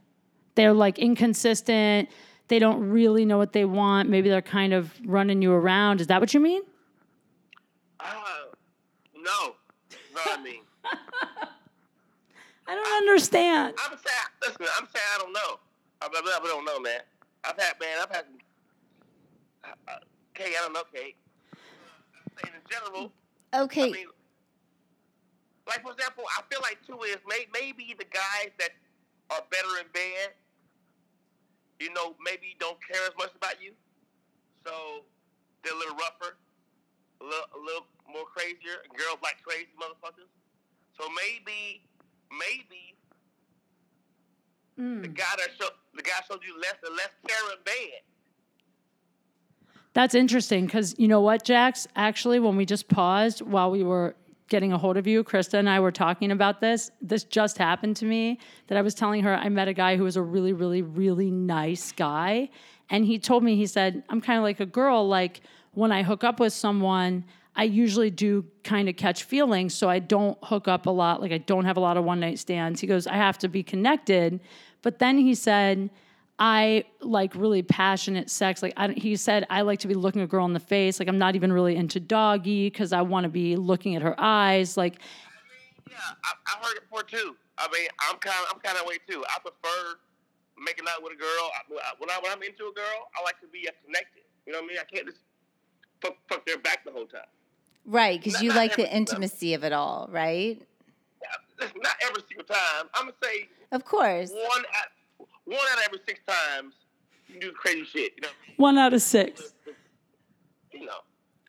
[0.55, 2.09] They're like inconsistent.
[2.49, 4.09] They don't really know what they want.
[4.09, 6.01] Maybe they're kind of running you around.
[6.01, 6.63] Is that what you mean?
[7.99, 8.15] Uh,
[9.17, 9.55] no,
[10.15, 13.75] no, I mean, I don't understand.
[13.79, 15.61] I'm saying, listen, I'm saying I don't know.
[16.03, 17.01] I, I, I don't know, man.
[17.45, 18.25] I've had, man, I've had.
[19.65, 19.99] Uh, uh,
[20.35, 21.17] Kate, I don't know, Kate.
[21.53, 23.13] I'm saying in general,
[23.55, 23.89] Okay.
[23.89, 24.07] I mean,
[25.67, 28.71] like for example, I feel like too is may, maybe the guys that
[29.31, 30.33] are better in bed,
[31.83, 33.73] you know, maybe don't care as much about you,
[34.65, 35.05] so
[35.65, 36.39] they're a little rougher,
[37.21, 38.87] a little, a little more crazier.
[38.95, 40.31] Girls like crazy motherfuckers.
[40.99, 41.83] So maybe,
[42.31, 42.95] maybe
[44.77, 45.03] hmm.
[45.03, 48.01] the guy that showed the guy showed you less and less care in bed.
[49.95, 51.87] That's interesting because you know what, Jax?
[51.97, 54.15] Actually, when we just paused while we were
[54.53, 56.91] getting a hold of you, Krista and I were talking about this.
[57.01, 60.05] This just happened to me that I was telling her I met a guy who
[60.05, 62.51] was a really, really, really nice guy.
[62.91, 65.09] And he told me, he said, I'm kind of like a girl.
[65.09, 65.41] Like
[65.73, 67.25] when I hook up with someone,
[67.57, 69.73] I usually do kind of catch feelings.
[69.73, 71.23] So I don't hook up a lot.
[71.23, 72.79] Like I don't have a lot of one night stands.
[72.79, 74.39] He goes, I have to be connected.
[74.83, 75.89] But then he said,
[76.39, 78.63] I like really passionate sex.
[78.63, 80.99] Like I, he said, I like to be looking a girl in the face.
[80.99, 84.15] Like I'm not even really into doggy because I want to be looking at her
[84.19, 84.77] eyes.
[84.77, 84.97] Like,
[85.89, 87.37] Yeah, I, I heard it before too.
[87.59, 89.23] I mean, I'm kind of I'm kind of way too.
[89.29, 89.99] I prefer
[90.59, 91.29] making out with a girl.
[91.29, 94.23] I, when I when I'm into a girl, I like to be uh, connected.
[94.47, 94.79] You know what I mean?
[94.81, 95.21] I can't just
[96.01, 97.23] fuck, fuck their back the whole time.
[97.85, 100.61] Right, because you not like the every- intimacy of it all, right?
[101.61, 102.87] Yeah, Not every single time.
[102.95, 104.31] I'm gonna say Of course.
[104.31, 104.87] one out
[105.45, 106.75] one out of every six times
[107.29, 108.13] you do crazy shit.
[108.17, 108.29] You know.
[108.57, 109.55] one out of six.
[110.73, 110.93] You know.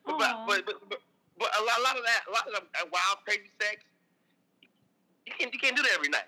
[0.06, 0.98] But, but, but, but,
[1.38, 3.82] but a, lot, a lot of that, a lot of that wild, crazy sex,
[5.26, 6.22] you can't you can't do that every night.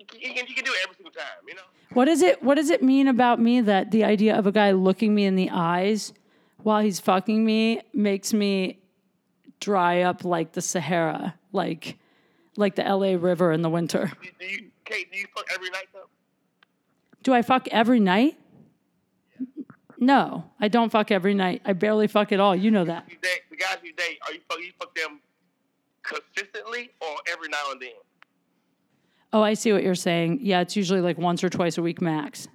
[0.00, 1.24] You can, you can, you can do it every single time.
[1.46, 1.62] You know.
[1.92, 2.42] What is it?
[2.42, 5.36] What does it mean about me that the idea of a guy looking me in
[5.36, 6.12] the eyes
[6.62, 8.80] while he's fucking me makes me
[9.60, 11.96] dry up like the Sahara, like
[12.56, 14.10] like the LA River in the winter?
[14.22, 15.10] Do, do you, Kate?
[15.12, 16.08] Do you fuck every night though?
[17.26, 18.38] Do I fuck every night?
[19.98, 21.60] No, I don't fuck every night.
[21.64, 22.54] I barely fuck at all.
[22.54, 23.04] You know that.
[23.10, 24.18] You date the guys you date.
[24.24, 25.18] Are you fuck you fuck them
[26.04, 27.90] consistently or every now and then?
[29.32, 30.38] Oh, I see what you're saying.
[30.40, 32.46] Yeah, it's usually like once or twice a week max.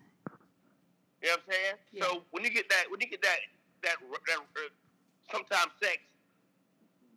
[1.22, 1.76] You know what I'm saying?
[1.92, 2.04] Yeah.
[2.06, 3.40] So when you get that, when you get that,
[3.84, 4.62] that, that uh,
[5.34, 5.98] sometimes sex,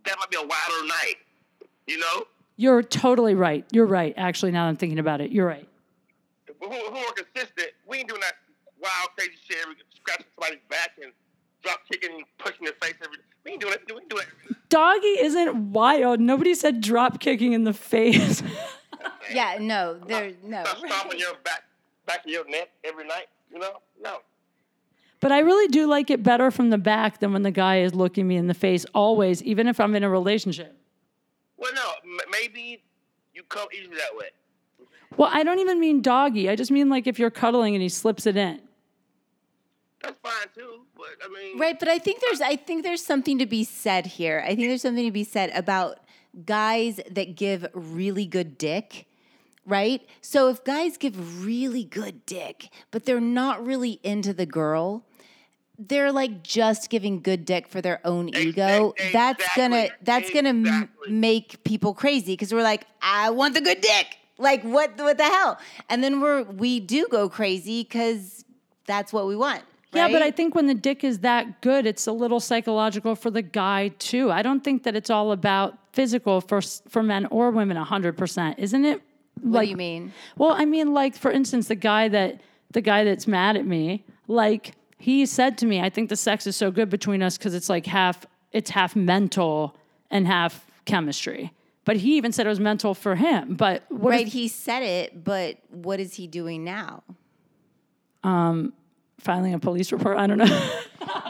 [0.07, 1.19] that might be a wilder night.
[1.87, 2.25] You know,
[2.57, 3.65] You're totally right.
[3.71, 4.13] You're right.
[4.17, 5.69] Actually, now that I'm thinking about it, you're right.
[6.65, 8.35] If who, who are consistent, we ain't doing that
[8.81, 9.59] wild, crazy shit.
[9.63, 11.13] every scratching somebody's back and
[11.63, 13.19] drop kicking and pushing their face every.
[13.45, 13.83] We ain't doing it.
[13.89, 14.57] We ain't doing it.
[14.69, 16.21] Doggy isn't wild.
[16.21, 18.43] Nobody said drop kicking in the face.
[19.31, 20.63] Yeah, no, there, no.
[20.65, 21.65] Stop stomping your back,
[22.07, 23.27] back of your neck every night.
[23.53, 24.19] You know, no.
[25.21, 27.95] But I really do like it better from the back than when the guy is
[27.95, 30.77] looking me in the face always, even if I'm in a relationship.
[31.57, 31.91] Well, no.
[32.05, 32.83] M- maybe
[33.35, 34.29] you come easy that way.
[35.17, 36.49] Well, I don't even mean doggy.
[36.51, 38.61] I just mean like if you're cuddling and he slips it in.
[40.03, 40.81] That's fine too.
[40.97, 44.07] But I mean, Right, but I think there's I think there's something to be said
[44.07, 44.43] here.
[44.45, 46.01] I think there's something to be said about
[46.45, 49.07] guys that give really good dick.
[49.67, 50.07] Right?
[50.21, 55.07] So if guys give really good dick, but they're not really into the girl,
[55.79, 58.93] they're like just giving good dick for their own ego.
[58.99, 63.55] ex- That's gonna exactly, that's gonna m- make people crazy because we're like, I want
[63.55, 64.19] the good dick.
[64.39, 65.59] Like what what the hell?
[65.89, 68.45] And then we're we do go crazy because
[68.87, 69.63] that's what we want.
[69.93, 73.31] Yeah, but I think when the dick is that good, it's a little psychological for
[73.31, 74.33] the guy too.
[74.33, 78.85] I don't think that it's all about physical for for men or women 100%, isn't
[78.85, 79.01] it?
[79.41, 80.13] what do you mean?
[80.37, 84.05] Well, I mean, like for instance, the guy that the guy that's mad at me,
[84.27, 87.55] like he said to me, I think the sex is so good between us because
[87.55, 89.77] it's like half it's half mental
[90.11, 91.53] and half chemistry.
[91.85, 93.55] But he even said it was mental for him.
[93.57, 97.03] But what right, is- he said it, but what is he doing now?
[98.23, 98.73] Um,
[99.21, 100.17] filing a police report?
[100.19, 100.71] I don't know.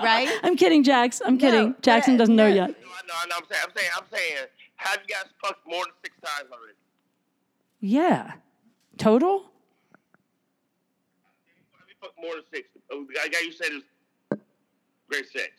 [0.02, 0.28] Right?
[0.42, 1.20] I'm kidding, Jax.
[1.24, 1.72] I'm kidding.
[1.72, 2.54] but Jackson doesn't know no.
[2.54, 2.68] yet.
[2.68, 5.94] no, no, no, I'm saying, I'm saying, I'm saying, have you guys fucked more than
[6.02, 6.74] six times already?
[7.80, 8.32] Yeah.
[8.98, 9.38] Total?
[11.78, 12.68] Have you fucked more than six?
[12.92, 13.82] Oh, The guy you said is
[15.08, 15.50] great sex.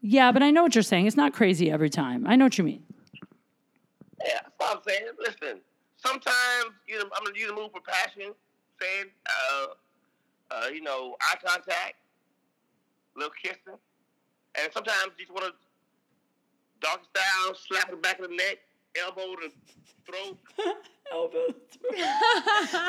[0.00, 1.06] Yeah, but I know what you're saying.
[1.06, 2.26] It's not crazy every time.
[2.26, 2.82] I know what you mean.
[4.24, 5.04] Yeah, that's what I'm saying.
[5.18, 5.60] Listen,
[5.96, 8.34] sometimes you know, I'm gonna use a move for passion,
[8.80, 9.66] saying, uh,
[10.50, 11.94] uh, you know, eye contact,
[13.16, 13.78] little kissing,
[14.60, 15.52] and sometimes you just want to
[16.80, 18.58] dog style, slap the back of the neck,
[19.02, 19.50] elbow to
[20.06, 20.38] throat.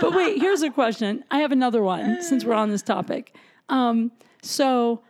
[0.01, 1.23] but wait, here's a question.
[1.31, 3.35] I have another one since we're on this topic.
[3.69, 4.11] Um,
[4.41, 5.01] so,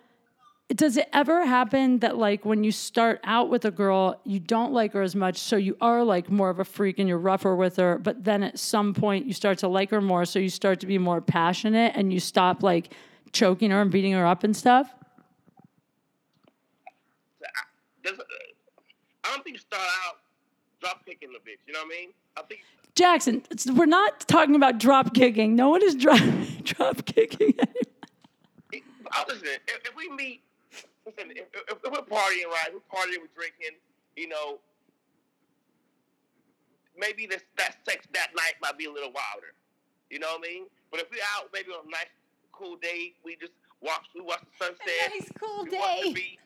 [0.75, 4.71] does it ever happen that, like, when you start out with a girl, you don't
[4.71, 7.55] like her as much, so you are like more of a freak and you're rougher
[7.55, 10.49] with her, but then at some point you start to like her more, so you
[10.49, 12.93] start to be more passionate and you stop like
[13.31, 14.93] choking her and beating her up and stuff?
[18.05, 18.11] I
[19.33, 20.17] don't think you start out
[20.81, 21.57] drop kicking the bitch.
[21.67, 22.09] You know what I mean?
[22.37, 22.61] I think
[22.95, 25.55] Jackson, it's- we're not talking about drop kicking.
[25.55, 26.19] No one is drop
[26.63, 27.53] drop kicking.
[29.27, 29.47] listen.
[29.67, 30.41] If, if we meet,
[31.17, 31.31] listen.
[31.35, 32.69] If, if, if we're partying, right?
[32.73, 33.77] We're partying, we're drinking.
[34.15, 34.59] You know,
[36.97, 39.53] maybe this that sex that night might be a little wilder.
[40.09, 40.63] You know what I mean?
[40.91, 42.09] But if we're out, maybe on a nice,
[42.51, 44.05] cool day, we just watch.
[44.15, 45.09] We watch the sunset.
[45.13, 46.13] nice, cool we Watch the day.
[46.13, 46.39] beach.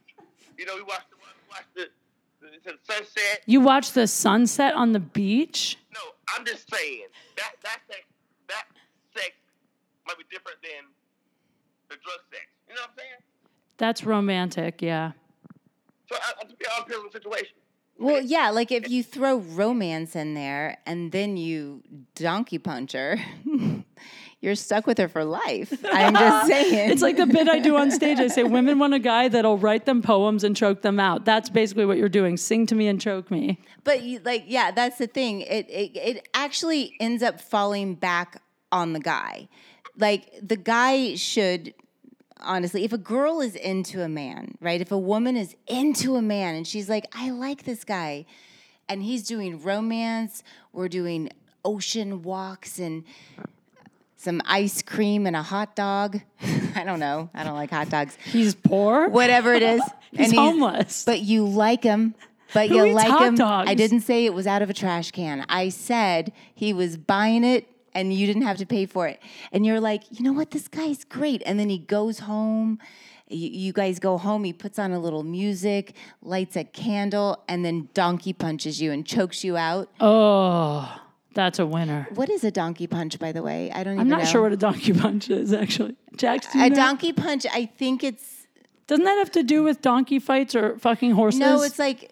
[0.58, 1.18] You know, we watch the
[1.50, 1.88] watch the,
[2.42, 3.42] the, the sunset.
[3.46, 5.78] You watch the sunset on the beach?
[5.94, 6.02] No,
[6.36, 7.08] I'm just saying
[7.38, 8.04] that that sex
[8.50, 8.66] that
[9.16, 9.32] sex
[10.06, 10.86] might be different than
[11.90, 12.46] the drug sex.
[12.68, 13.22] You know what I'm saying?
[13.78, 15.14] That's romantic, yeah.
[16.10, 17.56] So I, I just be all depends the situation.
[18.00, 21.84] Well, yeah, like if you throw romance in there and then you
[22.16, 23.18] donkey punch her,
[24.42, 25.74] you're stuck with her for life.
[25.90, 26.92] I'm just saying.
[26.92, 28.20] It's like the bit I do on stage.
[28.20, 31.24] I say women want a guy that'll write them poems and choke them out.
[31.24, 32.36] That's basically what you're doing.
[32.36, 33.60] Sing to me and choke me.
[33.84, 35.42] But you, like, yeah, that's the thing.
[35.42, 39.48] It, it it actually ends up falling back on the guy.
[39.98, 41.74] Like the guy should
[42.42, 44.82] honestly, if a girl is into a man, right?
[44.82, 48.26] If a woman is into a man and she's like, I like this guy,
[48.90, 51.30] and he's doing romance, we're doing
[51.66, 53.04] ocean walks and
[54.18, 56.22] some ice cream and a hot dog.
[56.76, 57.30] I don't know.
[57.34, 58.18] I don't like hot dogs.
[58.26, 59.10] He's poor.
[59.10, 59.82] Whatever it is.
[60.12, 61.06] He's and homeless.
[61.06, 62.14] But you like him.
[62.54, 63.36] But Who you like hot him.
[63.36, 63.68] dogs?
[63.70, 65.44] I didn't say it was out of a trash can.
[65.50, 69.20] I said he was buying it and you didn't have to pay for it.
[69.52, 70.52] And you're like, you know what?
[70.52, 71.42] This guy's great.
[71.46, 72.80] And then he goes home.
[73.30, 74.44] You, you guys go home.
[74.44, 79.06] He puts on a little music, lights a candle, and then donkey punches you and
[79.06, 79.90] chokes you out.
[80.00, 81.00] Oh,
[81.34, 82.08] that's a winner.
[82.14, 83.72] What is a donkey punch, by the way?
[83.72, 84.30] I don't even I'm not know.
[84.30, 85.96] sure what a donkey punch is, actually.
[86.16, 86.76] Jax, do you a know?
[86.76, 88.46] donkey punch, I think it's
[88.88, 91.40] Doesn't that have to do with donkey fights or fucking horses?
[91.40, 92.12] no, it's like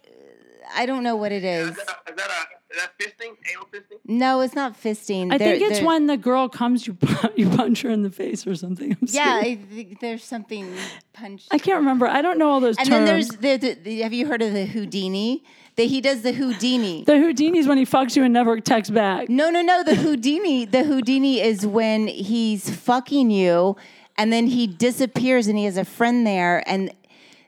[0.76, 1.70] I don't know what it is.
[1.72, 3.36] Is that a, is that, a, is that fisting?
[3.52, 3.98] Anal fisting?
[4.06, 5.32] No, it's not fisting.
[5.34, 6.98] I There- think it's there- when the girl comes, you
[7.36, 8.92] you punch her in the face or something.
[8.94, 9.40] I'm Yeah.
[9.44, 10.74] I think there's something
[11.14, 11.46] punch.
[11.52, 12.08] I can't remember.
[12.08, 13.06] I don't know all those and terms.
[13.06, 14.02] then there's the, the, the.
[14.02, 15.44] Have you heard of the Houdini?
[15.78, 17.06] That he does the Houdini.
[17.06, 19.30] the Houdini is when he fucks you and never texts back.
[19.30, 19.84] No, no, no.
[19.84, 20.66] The Houdini.
[20.66, 23.78] The Houdini is when he's fucking you,
[24.18, 26.92] and then he disappears, and he has a friend there, and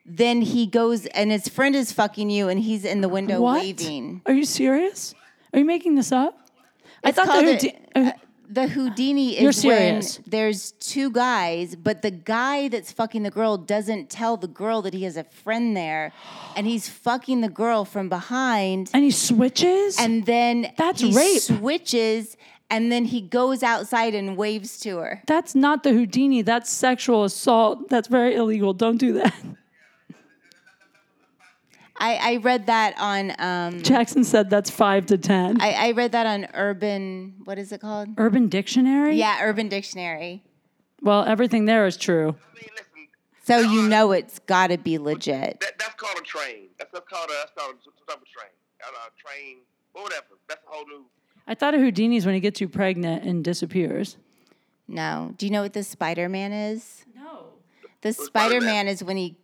[0.06, 3.62] then he goes, and his friend is fucking you, and he's in the window What?
[3.62, 4.22] waving.
[4.26, 5.16] Are you serious?
[5.54, 6.38] Are you making this up?
[7.04, 7.80] I thought the called a- Houdini.
[7.96, 8.12] uh,
[8.50, 13.58] The Houdini You're is when there's two guys, but the guy that's fucking the girl
[13.58, 16.12] doesn't tell the girl that he has a friend there,
[16.56, 19.98] and he's fucking the girl from behind, and he switches.
[20.00, 21.42] and then That's he rape.
[21.42, 22.38] switches,
[22.70, 25.24] and then he goes outside and waves to her.
[25.26, 26.42] that's not the Houdini.
[26.42, 27.90] That's sexual assault.
[27.90, 28.74] That's very illegal.
[28.74, 29.34] Don't do that.
[32.04, 35.62] I, I read that on um, Jackson said that's five to ten.
[35.62, 37.36] I, I read that on Urban.
[37.46, 38.10] What is it called?
[38.18, 39.16] Urban Dictionary.
[39.16, 40.44] Yeah, Urban Dictionary.
[41.02, 42.36] Well, everything there is true.
[42.52, 43.08] I mean, listen,
[43.44, 45.62] So you know it's got to be legit.
[45.62, 46.68] that, that's called a train.
[46.78, 48.52] That's, that's called a that's called a, some type of train.
[48.82, 49.58] A, a train,
[49.94, 50.26] whatever.
[50.50, 51.06] That's a whole new.
[51.48, 54.18] I thought of Houdini's when he gets you pregnant and disappears.
[54.90, 55.34] No.
[55.38, 57.06] Do you know what the Spider Man is?
[57.16, 57.46] No.
[58.02, 59.38] The Spider Man is when he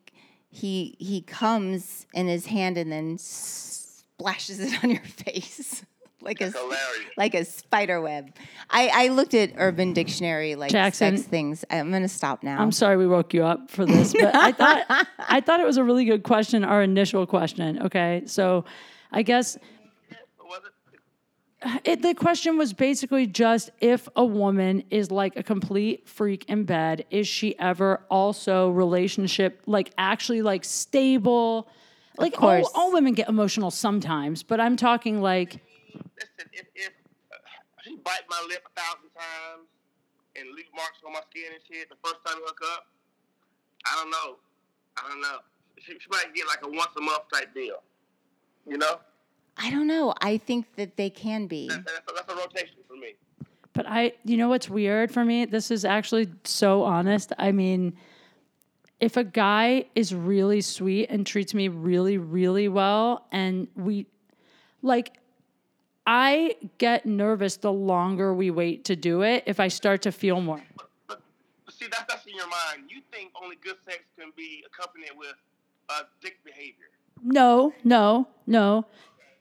[0.50, 5.86] he he comes in his hand and then splashes it on your face
[6.22, 6.78] like a hilarious.
[7.18, 8.32] like a spider web.
[8.70, 11.18] I I looked at Urban Dictionary like Jackson.
[11.18, 11.64] sex things.
[11.70, 12.60] I'm gonna stop now.
[12.60, 14.86] I'm sorry we woke you up for this, but I thought
[15.20, 16.64] I thought it was a really good question.
[16.66, 17.82] Our initial question.
[17.84, 18.66] Okay, so
[19.12, 19.64] I guess Was it?
[21.84, 26.64] It, the question was basically just if a woman is like a complete freak in
[26.64, 31.68] bed, is she ever also relationship like actually like stable?
[32.18, 32.70] Like all, course.
[32.76, 35.60] all women get emotional sometimes, but I'm talking like
[35.94, 36.92] Listen, if, if
[37.32, 37.36] uh,
[37.84, 39.68] she bite my lip a thousand times
[40.36, 42.88] and leave marks on my skin and shit the first time we hook up,
[43.86, 44.38] I don't know.
[44.98, 45.38] I don't know.
[45.78, 47.84] She, she might get like a once a month type deal.
[48.68, 49.00] You know?
[49.62, 50.14] I don't know.
[50.22, 51.68] I think that they can be.
[51.68, 53.16] That, that's, a, that's a rotation for me.
[53.74, 55.46] But I, you know what's weird for me?
[55.46, 57.34] This is actually so honest.
[57.38, 57.98] I mean,
[59.00, 64.08] if a guy is really sweet and treats me really, really well, and we,
[64.82, 65.18] like,
[66.08, 70.42] I get nervous the longer we wait to do it if I start to feel
[70.42, 70.64] more.
[71.08, 71.22] But,
[71.66, 72.90] but see, that's, that's in your mind.
[72.90, 75.36] You think only good sex can be accompanied with
[75.90, 76.88] uh, dick behavior.
[77.22, 78.86] No, no, no.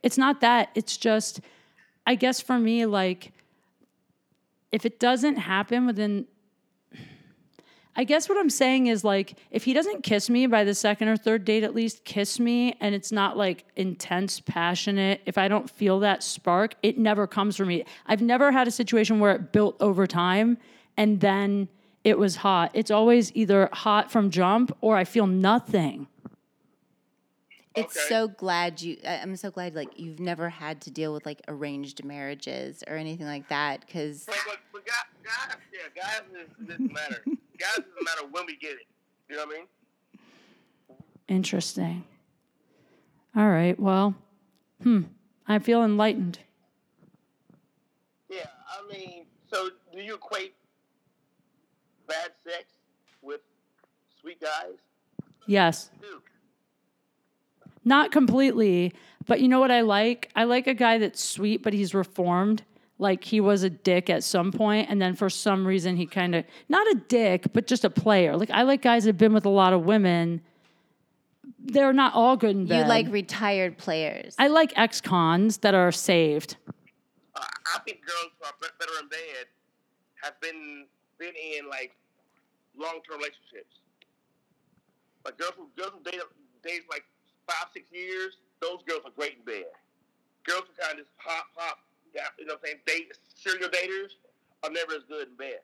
[0.03, 0.71] It's not that.
[0.75, 1.41] It's just,
[2.07, 3.33] I guess for me, like,
[4.73, 6.27] if it doesn't happen within,
[7.97, 11.09] I guess what I'm saying is like if he doesn't kiss me by the second
[11.09, 15.49] or third date at least kiss me and it's not like intense passionate if I
[15.49, 17.85] don't feel that spark it never comes for me.
[18.07, 20.59] I've never had a situation where it built over time
[20.97, 21.69] and then
[22.05, 22.71] it was hot.
[22.73, 26.07] It's always either hot from jump or I feel nothing.
[27.79, 28.07] It's Okay.
[28.09, 28.99] so glad you.
[29.07, 32.95] I- I'm so glad like you've never had to deal with like arranged marriages or
[32.97, 36.23] anything like that because But, but, but guys, guys, yeah, guys,
[36.61, 37.23] it doesn't matter.
[37.59, 38.87] guys, doesn't matter when we get it.
[39.29, 39.67] You know what I mean?
[41.29, 42.05] Interesting.
[43.37, 43.79] All right.
[43.79, 44.15] Well,
[44.83, 45.03] hmm.
[45.47, 46.39] I feel enlightened.
[48.31, 50.55] Yeah, I mean, so do you equate
[52.07, 52.65] bad sex
[53.23, 53.41] with
[54.21, 54.75] sweet guys?
[55.47, 55.91] Yes.
[56.01, 56.21] Dude,
[57.89, 58.93] Not completely,
[59.27, 60.31] but you know what I like?
[60.37, 62.63] I like a guy that's sweet, but he's reformed.
[62.99, 66.35] Like he was a dick at some point, and then for some reason he kind
[66.35, 68.37] of not a dick, but just a player.
[68.37, 70.43] Like I like guys that have been with a lot of women.
[71.59, 74.35] They're not all good in you like retired players.
[74.39, 76.57] I like ex-cons that are saved.
[77.35, 77.41] uh,
[77.75, 79.47] I think girls who are better in bed
[80.23, 80.85] have been
[81.19, 81.97] been in like
[82.77, 83.81] long term relationships.
[85.25, 86.21] Like girls who girls who date
[86.63, 87.05] dates like
[87.49, 89.73] five six years, those girls are great in bed.
[90.45, 91.79] Girls who kind of just hop hop,
[92.39, 92.79] you know what I'm saying?
[92.87, 94.15] Date serial daters
[94.65, 95.61] are never as good in bed.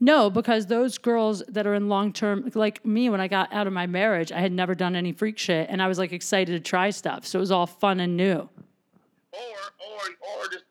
[0.00, 3.66] No, because those girls that are in long term, like me, when I got out
[3.66, 6.52] of my marriage, I had never done any freak shit, and I was like excited
[6.52, 7.26] to try stuff.
[7.26, 8.48] So it was all fun and new.
[9.32, 10.00] Or or
[10.38, 10.64] or just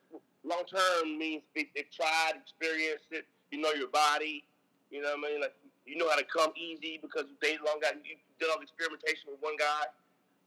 [0.44, 3.26] long term means they, they tried, experienced it.
[3.52, 4.46] You know your body.
[4.92, 5.42] You know what I mean?
[5.42, 7.92] Like you know how to come easy because you dated long guy.
[8.04, 9.92] You did all the experimentation with one guy.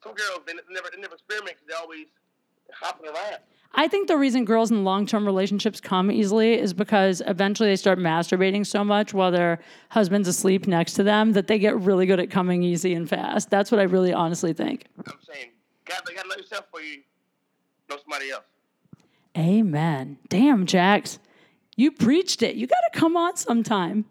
[0.03, 2.07] Some girls they never they never experiment because they always
[2.73, 3.39] hopping around.
[3.73, 7.77] I think the reason girls in long term relationships come easily is because eventually they
[7.77, 12.07] start masturbating so much while their husband's asleep next to them that they get really
[12.07, 13.51] good at coming easy and fast.
[13.51, 14.87] That's what I really honestly think.
[14.99, 15.51] I'm saying,
[15.85, 17.03] got to got to know yourself before you
[17.89, 18.45] know somebody else.
[19.39, 20.19] Amen.
[20.29, 21.21] Damn, Jax.
[21.77, 22.57] You preached it.
[22.57, 24.05] You got to come on sometime.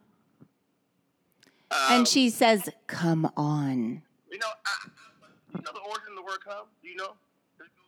[1.69, 4.89] Uh, and she says, "Come on." You know, I,
[5.59, 7.13] you know the origin of the word "come." Do you know?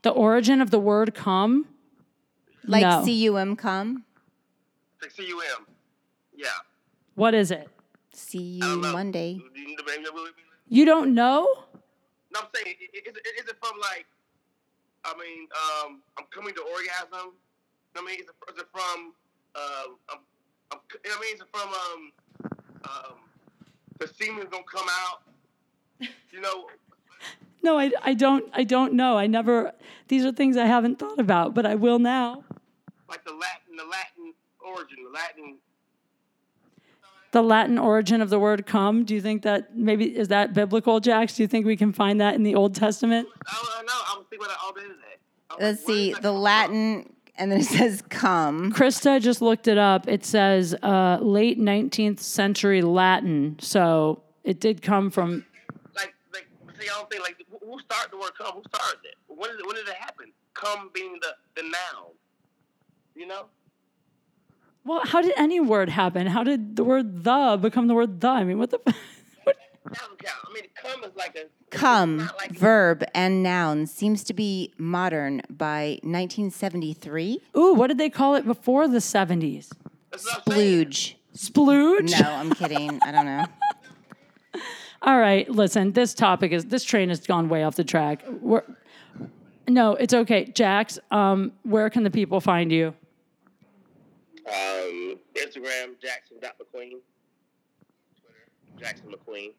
[0.03, 1.67] The origin of the word come?
[2.65, 3.03] Like No.
[3.05, 4.03] C U M come,
[5.01, 5.65] like C U M.
[6.36, 6.47] Yeah.
[7.15, 7.67] What is it?
[8.13, 8.78] see you.
[8.78, 9.32] Monday.
[9.32, 10.32] You know, maybe- maybe-
[10.67, 11.65] You don't know?
[12.34, 14.05] No, I'm saying, i- i- is it from like,
[15.05, 17.34] I mean, um, I'm coming to orgasm.
[17.95, 19.13] I mean, is it, is it from,
[19.55, 20.19] um, I'm,
[20.72, 22.11] I'm, I mean, is it from, um,
[22.84, 23.15] um,
[23.99, 25.22] the semen's gonna come out?
[25.99, 26.67] You know,
[27.64, 29.18] No, I, I don't I don't know.
[29.18, 29.74] I never
[30.07, 32.43] these are things I haven't thought about, but I will now.
[33.07, 34.34] like the Latin, the Latin
[34.66, 35.57] origin, the Latin.
[37.32, 40.99] The Latin origin of the word come, do you think that maybe is that biblical,
[40.99, 41.36] Jax?
[41.36, 43.26] Do you think we can find that in the Old Testament?
[43.47, 43.93] I don't know.
[43.93, 45.66] I was thinking about that all day today.
[45.66, 46.36] Let's like, see the come from?
[46.41, 50.09] Latin, and then it says "come." Krista just looked it up.
[50.09, 53.57] It says uh, late 19th century Latin.
[53.62, 55.45] So it did come from
[55.95, 56.47] Like, like,
[56.80, 58.53] see, I don't think like who- who started the word "come"?
[58.55, 59.16] Who started it?
[59.28, 60.34] When did it, when did it happen?
[60.53, 62.12] "Come" being the the noun.
[63.16, 63.45] You know.
[64.84, 66.26] Well, how did any word happen?
[66.28, 68.30] How did the word the become the word the?
[68.30, 68.80] I mean, what the
[69.43, 69.57] what?
[69.86, 70.38] That doesn't count.
[70.49, 75.41] I mean, come is like a Come, like, verb and noun seems to be modern
[75.49, 77.39] by 1973.
[77.55, 79.70] Ooh, what did they call it before the 70s?
[80.09, 81.16] that's what Splooge.
[81.36, 82.20] Splooge?
[82.22, 82.99] No, I'm kidding.
[83.03, 83.45] I don't know.
[85.04, 88.24] All right, listen, this topic is this train has gone way off the track.
[88.39, 88.64] We're,
[89.68, 90.45] no, it's okay.
[90.45, 92.93] Jax, um, where can the people find you?
[94.47, 96.99] Um, Instagram Jackson.McQueen.
[98.20, 98.45] Twitter
[98.78, 99.54] Jackson McQueen.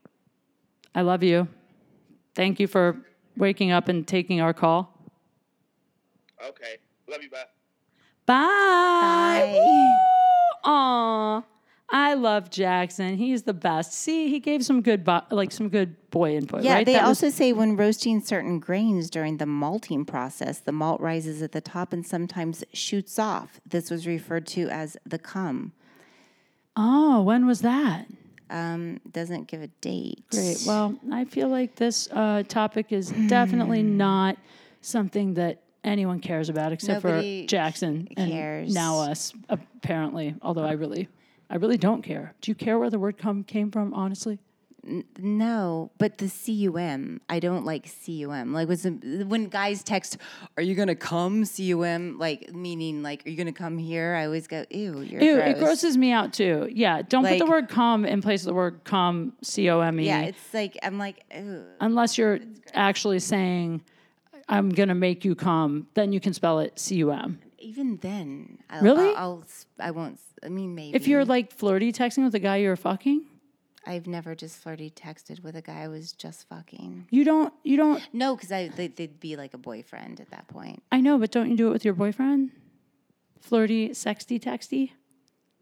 [0.94, 1.48] I love you.
[2.34, 2.96] Thank you for
[3.36, 4.96] waking up and taking our call.
[6.46, 6.76] Okay.
[7.08, 7.44] Love you, bye.
[8.26, 9.56] Bye.
[9.56, 9.98] Bye.
[10.64, 11.42] Aw,
[11.94, 13.16] I love Jackson.
[13.18, 13.92] He's the best.
[13.92, 16.62] See, he gave some good, bo- like some good boy input.
[16.62, 16.86] Yeah, right?
[16.86, 21.02] they That was- also say when roasting certain grains during the malting process, the malt
[21.02, 23.60] rises at the top and sometimes shoots off.
[23.68, 25.72] This was referred to as the cum.
[26.76, 28.06] oh, when was that?
[28.48, 30.24] Um, doesn't give a date.
[30.30, 30.64] Great.
[30.66, 34.36] Well, I feel like this uh, topic is definitely not
[34.82, 38.66] something that anyone cares about except Nobody for Jackson cares.
[38.68, 40.34] and now us, apparently.
[40.42, 41.08] Although I really,
[41.52, 42.34] I really don't care.
[42.40, 43.92] Do you care where the word "come" came from?
[43.92, 44.38] Honestly,
[45.18, 48.52] No, but the cum, I don't like cum.
[48.52, 50.16] Like was when guys text,
[50.56, 54.48] "Are you gonna come cum?" Like meaning like, "Are you gonna come here?" I always
[54.48, 56.68] go, "Ew, you're Ew, gross." it grosses me out too.
[56.72, 60.00] Yeah, don't put the word "come" in place of the word "come" c o m
[60.00, 60.06] e.
[60.06, 61.64] Yeah, it's like I'm like, Ew.
[61.80, 62.40] unless you're
[62.72, 63.82] actually saying,
[64.48, 67.38] "I'm gonna make you come," then you can spell it c u m.
[67.62, 69.08] even then, I'll, Really?
[69.14, 69.44] I'll, I'll
[69.78, 70.18] I won't.
[70.42, 73.24] I mean, maybe If you're like flirty texting with a guy you're fucking,
[73.86, 77.06] I've never just flirty texted with a guy I was just fucking.
[77.10, 78.02] you don't, you don't.
[78.12, 80.82] No, because I they, they'd be like a boyfriend at that point.
[80.92, 82.50] I know, but don't you do it with your boyfriend?
[83.40, 84.90] Flirty, sexty, texty.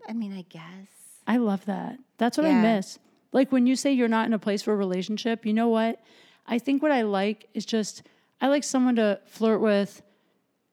[0.09, 0.89] I mean, I guess.
[1.27, 1.99] I love that.
[2.19, 2.99] That's what I miss.
[3.33, 6.01] Like when you say you're not in a place for a relationship, you know what?
[6.47, 8.03] I think what I like is just
[8.41, 10.03] I like someone to flirt with,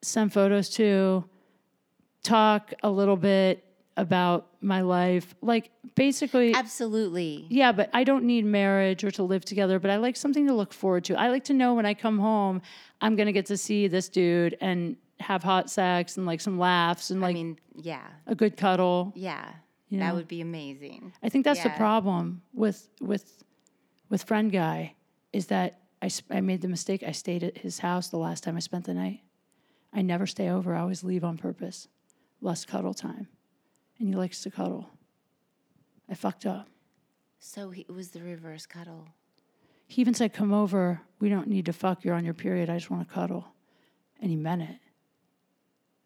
[0.02, 1.24] send photos to,
[2.28, 3.64] talk a little bit
[3.95, 5.34] about my life.
[5.41, 7.48] Like basically Absolutely.
[7.50, 10.54] yeah, but I don't need marriage or to live together, but I like something to
[10.54, 11.16] look forward to.
[11.16, 12.62] I like to know when I come home,
[13.02, 16.60] I'm going to get to see this dude and have hot sex and like some
[16.60, 19.14] laughs and like I mean, yeah, a good cuddle.
[19.16, 19.52] yeah.
[19.89, 20.06] You know?
[20.08, 21.14] That would be amazing.
[21.24, 23.41] I think that's the problem with with
[24.10, 24.95] with friend guy
[25.32, 27.04] is that I I made the mistake.
[27.08, 29.22] I stayed at his house the last time I spent the night.
[29.98, 30.76] I never stay over.
[30.76, 31.88] I always leave on purpose.
[32.39, 33.28] Less cuddle time,
[33.98, 34.91] and he likes to cuddle.
[36.08, 36.68] I fucked up.
[37.39, 39.08] So he, it was the reverse cuddle.
[39.88, 41.02] He even said, "Come over.
[41.20, 42.06] We don't need to fuck.
[42.06, 42.70] You're on your period.
[42.70, 43.48] I just want to cuddle,"
[44.22, 44.78] and he meant it.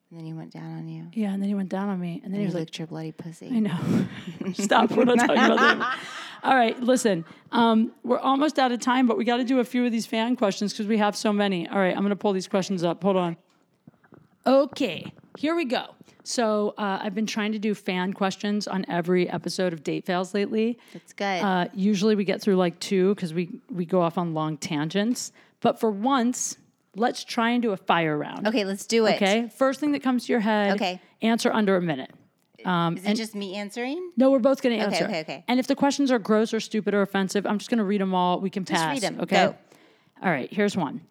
[0.10, 1.08] And then he went down on you.
[1.12, 2.62] Yeah, and then he went down on me, and then And he he was like,
[2.62, 3.50] licked your bloody pussy.
[3.54, 4.08] I know.
[4.54, 4.92] Stop.
[4.92, 6.00] We're not talking about that.
[6.44, 7.26] All right, listen.
[7.52, 10.06] Um, we're almost out of time, but we got to do a few of these
[10.06, 11.68] fan questions because we have so many.
[11.68, 13.04] All right, I'm going to pull these questions up.
[13.04, 13.38] Hold on.
[14.46, 15.96] Okay, here we go.
[16.24, 20.34] So uh, I've been trying to do fan questions on every episode of Date Fails
[20.34, 20.78] lately.
[20.94, 21.26] That's good.
[21.42, 25.32] Uh, usually we get through like two because we we go off on long tangents.
[25.62, 26.58] But for once,
[26.96, 28.48] let's try and do a fire round.
[28.48, 29.16] okay, let's do it.
[29.16, 29.50] Okay.
[29.56, 30.76] First thing that comes to your head.
[30.76, 31.00] Okay.
[31.22, 32.12] Answer under a minute.
[32.66, 34.12] Um, Is it just me answering?
[34.18, 35.06] No, we're both going to answer.
[35.06, 35.44] okay, okay.
[35.48, 38.02] And if the questions are gross or stupid or offensive, I'm just going to read
[38.02, 38.40] them all.
[38.40, 38.94] We can Just pass.
[38.94, 39.20] read 'em.
[39.22, 39.36] Okay.
[39.48, 39.56] Go.
[40.22, 40.52] All right.
[40.54, 41.02] Here's one.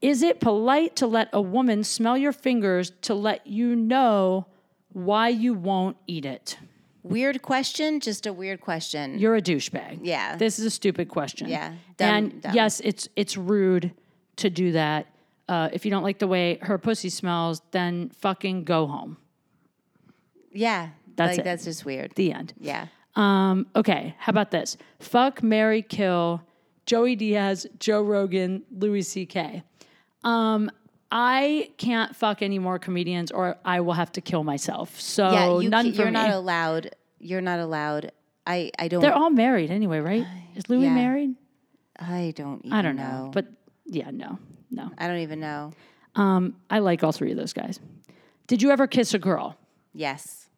[0.00, 4.46] Is it polite to let a woman smell your fingers to let you know
[4.92, 6.56] why you won't eat it?
[7.02, 9.18] Weird question, just a weird question.
[9.18, 10.00] You're a douchebag.
[10.02, 10.36] Yeah.
[10.36, 11.48] This is a stupid question.
[11.48, 11.74] Yeah.
[11.96, 12.54] Dumb- and dumb.
[12.54, 13.92] yes, it's it's rude
[14.36, 15.06] to do that.
[15.48, 19.16] Uh, if you don't like the way her pussy smells, then fucking go home.
[20.52, 21.44] yeah, That's like it.
[21.44, 22.12] that's just weird.
[22.14, 22.54] The end.
[22.58, 22.86] yeah.
[23.16, 24.76] Um, okay, how about this?
[25.00, 26.42] Fuck, Mary, kill
[26.86, 29.62] Joey Diaz, Joe Rogan, Louis C.K.
[30.24, 30.70] Um,
[31.12, 35.00] I can't fuck any more comedians, or I will have to kill myself.
[35.00, 36.12] So yeah, you none you're me.
[36.12, 36.94] not allowed.
[37.18, 38.12] You're not allowed.
[38.46, 40.26] I I don't They're all married anyway, right?
[40.54, 40.94] Is Louis yeah.
[40.94, 41.34] married?
[41.98, 43.46] I don't even I don't know, but
[43.86, 44.38] yeah, no,
[44.70, 44.90] no.
[44.96, 45.72] I don't even know.
[46.14, 47.80] Um, I like all three of those guys.
[48.46, 49.56] Did you ever kiss a girl?
[49.92, 50.48] Yes.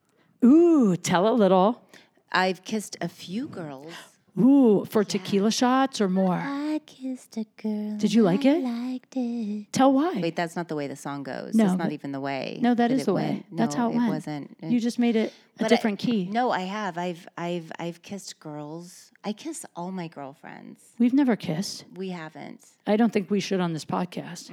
[0.45, 1.83] Ooh, tell a little.
[2.31, 3.93] I've kissed a few girls.
[4.39, 6.41] Ooh, for tequila shots or more.
[6.43, 7.99] I kissed a girl.
[7.99, 8.63] Did you like it?
[8.65, 9.71] Liked it.
[9.73, 10.15] Tell why.
[10.21, 11.55] Wait, that's not the way the song goes.
[11.55, 12.59] No, that's not even the way.
[12.63, 13.23] No, that is it the way.
[13.51, 13.57] went.
[13.57, 14.09] That's No, how it went.
[14.09, 14.57] wasn't.
[14.63, 16.29] You just made it a But I- different key.
[16.33, 16.97] No, I have.
[16.97, 19.11] I've I've I've kissed girls.
[19.23, 20.81] I kiss all my girlfriends.
[20.99, 21.85] We've never kissed.
[21.95, 22.65] We haven't.
[22.87, 24.51] I don't think we should on this podcast.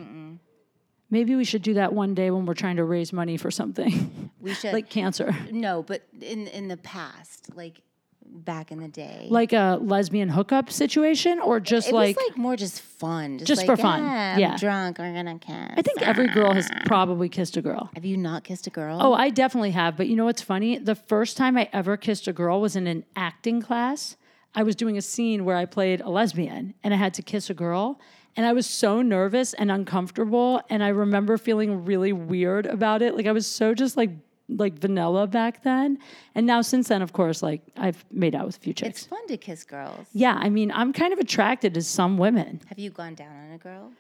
[1.11, 4.29] Maybe we should do that one day when we're trying to raise money for something
[4.41, 7.81] We should like cancer, no, but in in the past, like
[8.31, 12.37] back in the day, like a lesbian hookup situation, or just it like, was like
[12.37, 14.01] more just fun, Just like, for fun.
[14.03, 14.57] "Ah, I'm Yeah.
[14.57, 14.99] drunk.
[14.99, 15.73] We're gonna kiss.
[15.77, 17.89] I think every girl has probably kissed a girl.
[17.95, 18.97] Have you not kissed a girl?
[19.01, 19.97] Oh, I definitely have.
[19.97, 20.77] But you know what's funny?
[20.77, 24.15] The first time I ever kissed a girl was in an acting class.
[24.55, 27.49] I was doing a scene where I played a lesbian and I had to kiss
[27.49, 27.99] a girl.
[28.35, 30.61] And I was so nervous and uncomfortable.
[30.69, 33.15] And I remember feeling really weird about it.
[33.15, 34.11] Like I was so just like
[34.49, 35.99] like vanilla back then.
[36.35, 38.99] And now since then, of course, like I've made out with a few chicks.
[39.01, 40.07] it's fun to kiss girls.
[40.13, 42.61] yeah, I mean, I'm kind of attracted to some women.
[42.67, 43.91] Have you gone down on a girl?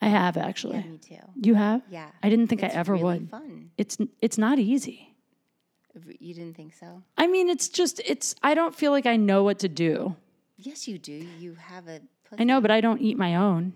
[0.00, 0.76] I have actually.
[0.76, 1.16] Yeah, me too.
[1.40, 1.82] You have?
[1.90, 2.08] Yeah.
[2.22, 3.30] I didn't think It's I ever really would.
[3.30, 3.70] Fun.
[3.76, 5.14] It's it's not easy.
[6.18, 7.02] You didn't think so?
[7.16, 10.14] I mean, it's just it's I don't feel like I know what to do.
[10.58, 11.12] Yes, you do.
[11.12, 12.00] You have a.
[12.28, 12.40] Pussy.
[12.42, 13.72] I know, but I don't eat my own.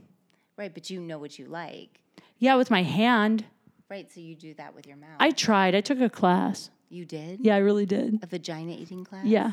[0.57, 2.01] Right, but you know what you like.
[2.39, 3.45] Yeah, with my hand.
[3.91, 5.17] Right, so you do that with your mouth.
[5.19, 5.75] I tried.
[5.75, 6.71] I took a class.
[6.89, 8.21] you did Yeah, I really did.
[8.23, 9.25] a vagina eating class.
[9.27, 9.53] Yeah.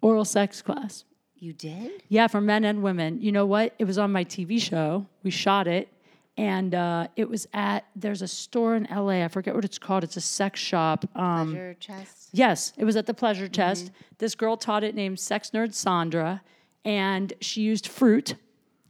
[0.00, 1.04] Oral sex class.
[1.36, 2.02] you did.
[2.08, 3.20] Yeah, for men and women.
[3.20, 3.74] You know what?
[3.78, 5.06] It was on my TV show.
[5.22, 5.88] We shot it.
[6.36, 9.22] And uh, it was at, there's a store in LA.
[9.24, 10.02] I forget what it's called.
[10.04, 11.04] It's a sex shop.
[11.16, 12.28] Um, Pleasure chest.
[12.32, 13.52] Yes, it was at the Pleasure Mm-hmm.
[13.52, 13.90] Chest.
[14.18, 16.42] This girl taught it named Sex Nerd Sandra.
[16.84, 18.34] and she used fruit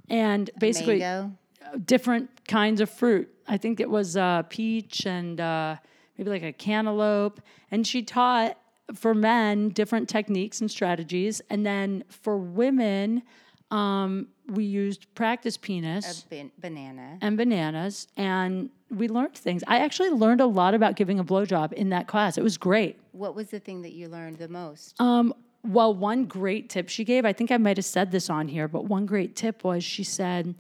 [0.09, 1.05] and basically
[1.85, 3.29] different kinds of fruit.
[3.47, 5.77] I think it was uh, peach and uh,
[6.17, 7.41] maybe like a cantaloupe.
[7.71, 8.59] And she taught
[8.95, 11.41] for men different techniques and strategies.
[11.51, 13.23] And then for women,
[13.71, 17.19] um, we used practice penis Ban- banana.
[17.21, 18.09] and bananas.
[18.17, 19.65] And we learned things.
[19.67, 22.39] I actually learned a lot about giving a blowjob in that class.
[22.39, 23.01] It was great.
[23.13, 25.01] What was the thing that you learned the most?
[25.01, 25.35] Um,
[25.65, 28.69] well, one great tip she gave, I think I might have said this on here,
[28.69, 30.55] but one great tip was she said,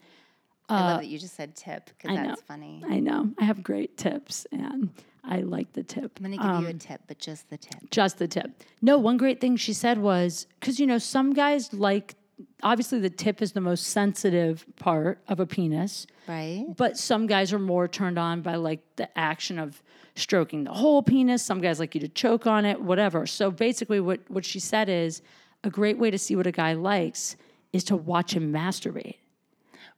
[0.68, 2.28] I love that you just said tip because uh, I know.
[2.30, 2.82] that's funny.
[2.88, 4.90] I know I have great tips and
[5.22, 6.12] I like the tip.
[6.18, 7.90] I'm gonna give Um, you a tip, but just the tip.
[7.90, 8.50] just the tip.
[8.82, 12.14] No, one great thing she said was because you know some guys like
[12.62, 16.66] obviously the tip is the most sensitive part of a penis, Right?
[16.76, 19.82] but some guys are more turned on by like the action of
[20.16, 21.42] stroking the whole penis.
[21.44, 23.26] Some guys like you to choke on it, whatever.
[23.26, 25.22] So basically, what what she said is
[25.62, 27.36] a great way to see what a guy likes
[27.72, 29.16] is to watch him masturbate.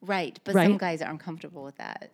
[0.03, 0.39] Right.
[0.45, 2.13] But some guys aren't comfortable with that.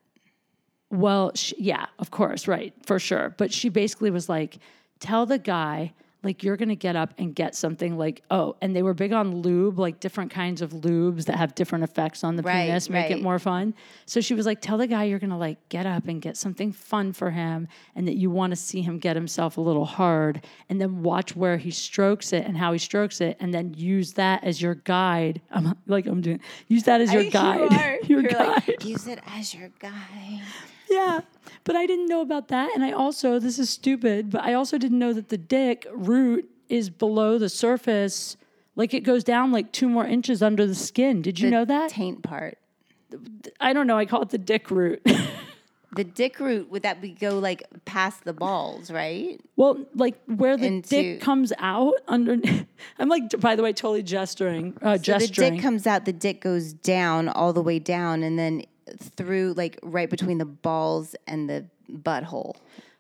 [0.91, 3.35] Well, sh yeah, of course, right, for sure.
[3.39, 4.59] But she basically was like,
[5.01, 8.83] tell the guy, like, you're gonna get up and get something like, oh, and they
[8.83, 12.43] were big on lube, like different kinds of lubes that have different effects on the
[12.43, 13.75] Right, penis, make it more fun.
[14.07, 16.73] So she was like, tell the guy you're gonna like get up and get something
[16.73, 20.81] fun for him and that you wanna see him get himself a little hard and
[20.81, 24.45] then watch where he strokes it and how he strokes it and then use that
[24.45, 25.41] as your guide.
[25.51, 27.71] I'm like, I'm doing, use that as your guide.
[28.09, 28.69] your You're guide.
[28.69, 30.43] like, use it as your guide.
[30.91, 31.21] Yeah.
[31.65, 32.71] But I didn't know about that.
[32.75, 36.49] And I also, this is stupid, but I also didn't know that the dick root
[36.69, 38.37] is below the surface.
[38.77, 41.23] Like it goes down like two more inches under the skin.
[41.23, 41.91] Did you know that?
[41.91, 42.59] Taint part.
[43.61, 43.99] I don't know.
[43.99, 45.03] I call it the dick root.
[45.95, 49.39] The dick root would that be go like past the balls, right?
[49.57, 52.39] well, like where the Into- dick comes out under.
[52.99, 54.75] I'm like, by the way, totally gesturing.
[54.81, 58.39] Uh, So the dick comes out, the dick goes down all the way down, and
[58.39, 58.65] then
[59.19, 62.55] through like right between the balls and the butthole,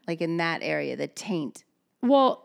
[0.07, 1.65] like in that area, the taint.
[2.03, 2.45] well,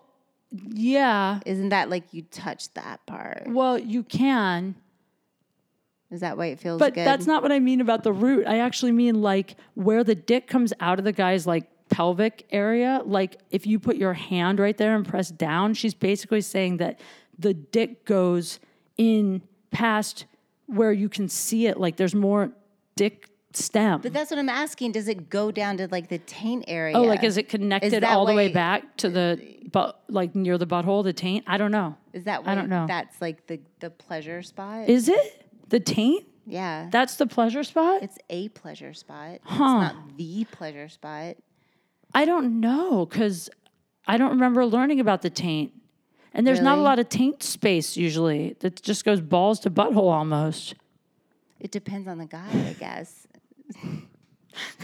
[0.52, 1.40] yeah.
[1.46, 3.44] Isn't that like you touch that part?
[3.48, 4.76] Well, you can.
[6.10, 7.06] Is that why it feels But good?
[7.06, 8.48] that's not what I mean about the root.
[8.48, 13.02] I actually mean like where the dick comes out of the guy's like pelvic area.
[13.04, 17.00] Like if you put your hand right there and press down, she's basically saying that
[17.38, 18.60] the dick goes
[18.98, 19.42] in
[19.72, 20.26] past
[20.68, 21.78] where you can see it.
[21.78, 22.52] Like there's more
[22.96, 24.02] dick stem.
[24.02, 24.92] But that's what I'm asking.
[24.94, 26.96] Does it go down to like the taint area?
[26.98, 29.42] oh, like is it connected that all the way back to the
[29.72, 31.46] but like near the butthole, the taint?
[31.48, 31.96] I don't know.
[32.14, 32.86] Is that I don't know.
[32.88, 34.90] that's like the the pleasure spot?
[34.90, 36.26] Is it the taint?
[36.46, 36.88] yeah.
[36.92, 38.04] That's the pleasure spot?
[38.04, 39.40] it's a pleasure spot.
[39.44, 39.54] Huh.
[39.54, 41.38] It's not the pleasure spot.
[42.14, 43.50] I don't know because
[44.08, 45.74] I don't remember learning about the taint.
[46.34, 48.56] And there's not a lot of taint space usually.
[48.60, 50.76] That just goes balls to butthole almost.
[51.60, 53.27] It depends on the guy, I guess.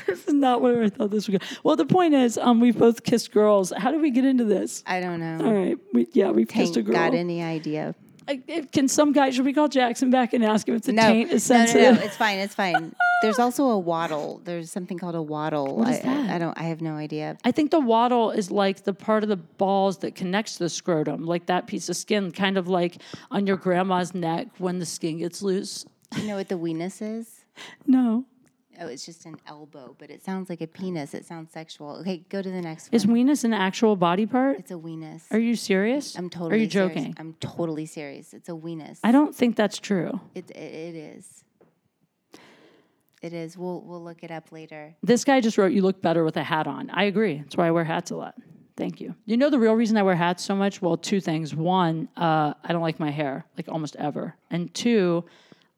[0.06, 1.48] This is not where I thought this would go.
[1.64, 3.74] Well, the point is, um, we've both kissed girls.
[3.76, 4.84] How did we get into this?
[4.86, 5.44] I don't know.
[5.44, 6.94] All right, we, yeah, we've kissed a girl.
[6.94, 7.96] got any idea?
[8.28, 9.32] I- if- can some guy?
[9.32, 11.74] Should we call Jackson back and ask him if the No, taint is no, no,
[11.74, 11.92] no.
[12.02, 12.38] It's fine.
[12.38, 12.94] It's fine.
[13.24, 14.42] There's also a waddle.
[14.44, 15.78] There's something called a waddle.
[15.78, 16.30] What is I, I- that?
[16.36, 16.58] I don't.
[16.60, 17.38] I have no idea.
[17.44, 21.26] I think the waddle is like the part of the balls that connects the scrotum,
[21.26, 22.98] like that piece of skin, kind of like
[23.32, 25.86] on your grandma's neck when the skin gets loose.
[26.12, 27.40] Do you know what the weenus is?
[27.88, 28.26] No,
[28.80, 31.14] Oh, it's just an elbow, but it sounds like a penis.
[31.14, 31.98] It sounds sexual.
[31.98, 32.96] Okay, go to the next one.
[32.96, 34.60] is weenus an actual body part?
[34.60, 35.24] It's a weenus.
[35.32, 36.16] Are you serious?
[36.16, 36.54] I'm totally.
[36.54, 36.94] Are you serious.
[36.94, 37.16] joking?
[37.18, 38.34] I'm totally serious.
[38.34, 39.00] It's a weenus.
[39.04, 40.20] I don't think that's true.
[40.34, 41.44] It, it, it is.
[43.22, 43.58] It is.
[43.58, 44.96] We'll we'll look it up later.
[45.02, 47.38] This guy just wrote, "You look better with a hat on." I agree.
[47.38, 48.36] That's why I wear hats a lot.
[48.76, 49.16] Thank you.
[49.26, 50.82] You know the real reason I wear hats so much?
[50.82, 51.56] Well, two things.
[51.56, 54.36] One, uh, I don't like my hair, like almost ever.
[54.50, 55.24] And two,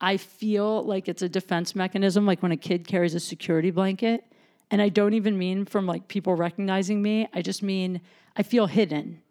[0.02, 4.26] I feel like it's a defense mechanism, like when a kid carries a security blanket.
[4.72, 7.28] And I don't even mean from like people recognizing me.
[7.34, 8.02] I just mean
[8.36, 9.22] I feel hidden.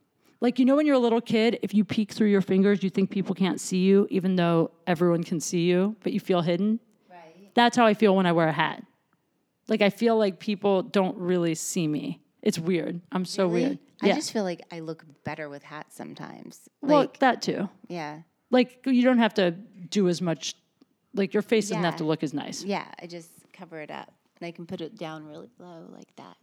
[0.40, 2.90] Like you know when you're a little kid, if you peek through your fingers, you
[2.90, 6.80] think people can't see you, even though everyone can see you, but you feel hidden.
[7.10, 7.50] Right.
[7.54, 8.82] That's how I feel when I wear a hat.
[9.68, 12.20] Like I feel like people don't really see me.
[12.42, 13.00] It's weird.
[13.10, 13.78] I'm so weird.
[14.02, 14.14] I Yeah.
[14.16, 16.68] just feel like I look better with hats sometimes.
[16.82, 17.70] well, Like, that too.
[17.88, 18.20] yeah,
[18.54, 20.54] Like you don't have to do as much.
[21.12, 21.98] Like your face doesn't have Yeah.
[21.98, 22.64] to look as nice.
[22.64, 22.86] yeah.
[23.02, 26.36] I just cover it up, and I can put it down really low like that.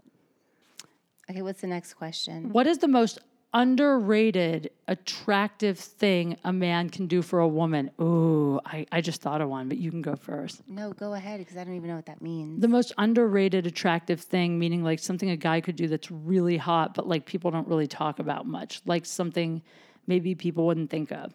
[1.30, 2.51] Okay, what's the next question?
[2.51, 3.20] What is the most
[3.53, 7.91] underrated, attractive thing a man can do for a woman?
[8.01, 10.62] Ooh, I, I just thought of one, but you can go first.
[10.68, 12.62] No, go ahead because I don't even know what that means.
[12.62, 16.93] The most underrated, attractive thing, meaning like something a guy could do that's really hot,
[16.93, 18.82] but like people don't really talk about much.
[18.86, 19.62] Like something
[20.07, 21.34] maybe people wouldn't think of.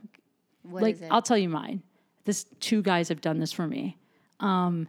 [0.70, 1.08] What like is it?
[1.10, 1.82] I'll tell you mine.
[2.24, 3.96] this two guys have done this for me.
[4.40, 4.88] Um,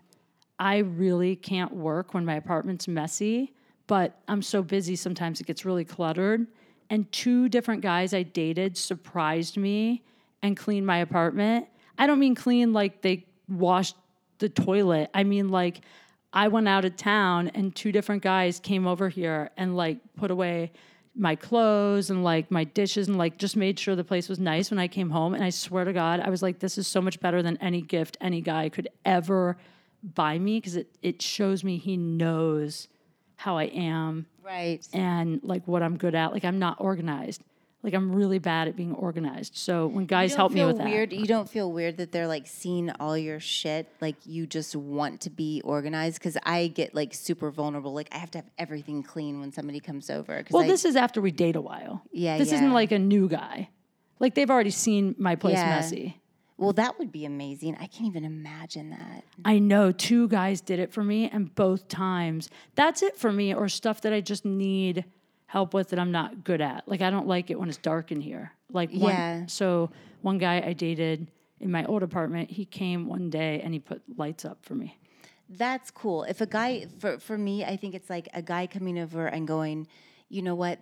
[0.60, 3.54] I really can't work when my apartment's messy,
[3.86, 6.48] but I'm so busy sometimes it gets really cluttered.
[6.90, 10.04] And two different guys I dated surprised me
[10.42, 11.68] and cleaned my apartment.
[11.98, 13.96] I don't mean clean like they washed
[14.40, 15.10] the toilet.
[15.14, 15.82] I mean like
[16.34, 20.32] I went out of town and two different guys came over here and like put
[20.32, 20.72] away
[21.20, 24.70] my clothes and like my dishes and like just made sure the place was nice
[24.70, 25.34] when I came home.
[25.34, 27.82] And I swear to God, I was like, this is so much better than any
[27.82, 29.58] gift any guy could ever
[30.04, 32.88] buy me because it, it shows me he knows
[33.36, 34.88] how I am Right.
[34.94, 36.32] and like what I'm good at.
[36.34, 37.42] Like I'm not organized.
[37.88, 39.56] Like I'm really bad at being organized.
[39.56, 41.14] So when guys help me with that, weird.
[41.14, 43.88] You don't feel weird that they're like seeing all your shit.
[44.02, 46.20] Like you just want to be organized.
[46.20, 47.94] Because I get like super vulnerable.
[47.94, 50.44] Like I have to have everything clean when somebody comes over.
[50.52, 52.04] well, I, this is after we date a while.
[52.12, 52.56] Yeah, this yeah.
[52.56, 53.70] isn't like a new guy.
[54.20, 55.70] Like they've already seen my place Yeah.
[55.70, 56.20] messy.
[56.58, 57.76] well, that would be amazing.
[57.76, 59.24] I can't even imagine that.
[59.46, 63.54] I know two guys did it for me, and both times that's it for me,
[63.54, 65.06] or stuff that I just need
[65.48, 66.88] help with that I'm not good at.
[66.88, 68.52] Like I don't like it when it's dark in here.
[68.72, 69.46] Like one, Yeah.
[69.48, 69.90] So
[70.22, 74.02] one guy I dated in my old apartment, he came one day and he put
[74.18, 74.98] lights up for me.
[75.50, 76.24] That's cool.
[76.24, 79.48] If a guy, for, for me, I think it's like a guy coming over and
[79.48, 79.88] going,
[80.30, 80.80] you know what,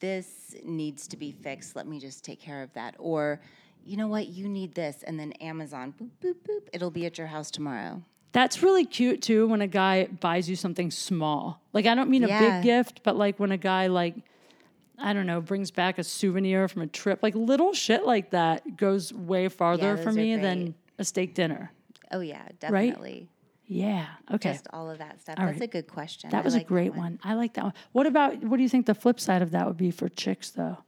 [0.00, 1.76] this needs to be fixed.
[1.76, 2.96] Let me just take care of that.
[2.98, 3.40] Or,
[3.84, 5.04] you know what, you need this.
[5.06, 8.02] And then Amazon, boop, boop, boop, it'll be at your house tomorrow.
[8.34, 11.62] That's really cute too when a guy buys you something small.
[11.72, 12.56] Like I don't mean a Yeah.
[12.60, 14.16] big gift, but like when a guy like
[14.98, 17.20] I don't know, brings back a souvenir from a trip.
[17.22, 21.72] Like little shit like that goes way farther for me than a steak dinner.
[22.12, 23.10] Oh, yeah, definitely.
[23.12, 23.28] Right?
[23.66, 24.06] Yeah.
[24.32, 24.52] Okay.
[24.52, 25.36] Just all of that stuff.
[25.38, 25.68] All That's right.
[25.68, 26.30] a good question.
[26.30, 27.18] that was like a great one.
[27.24, 27.74] I like that one.
[27.92, 30.50] What about what do you think the flip side of that would be for chicks
[30.50, 30.78] though?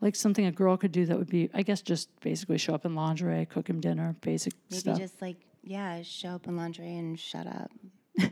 [0.00, 2.86] Like something a girl could do that would be, I guess, just basically show up
[2.86, 4.98] in lingerie, cook him dinner, basic Maybe stuff.
[4.98, 7.70] just like, yeah, show up in lingerie and shut up.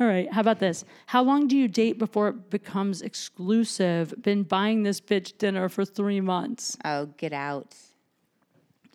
[0.00, 0.32] All right.
[0.32, 0.84] How about this?
[1.06, 4.12] How long do you date before it becomes exclusive?
[4.20, 6.76] Been buying this bitch dinner for three months.
[6.84, 7.76] Oh, get out.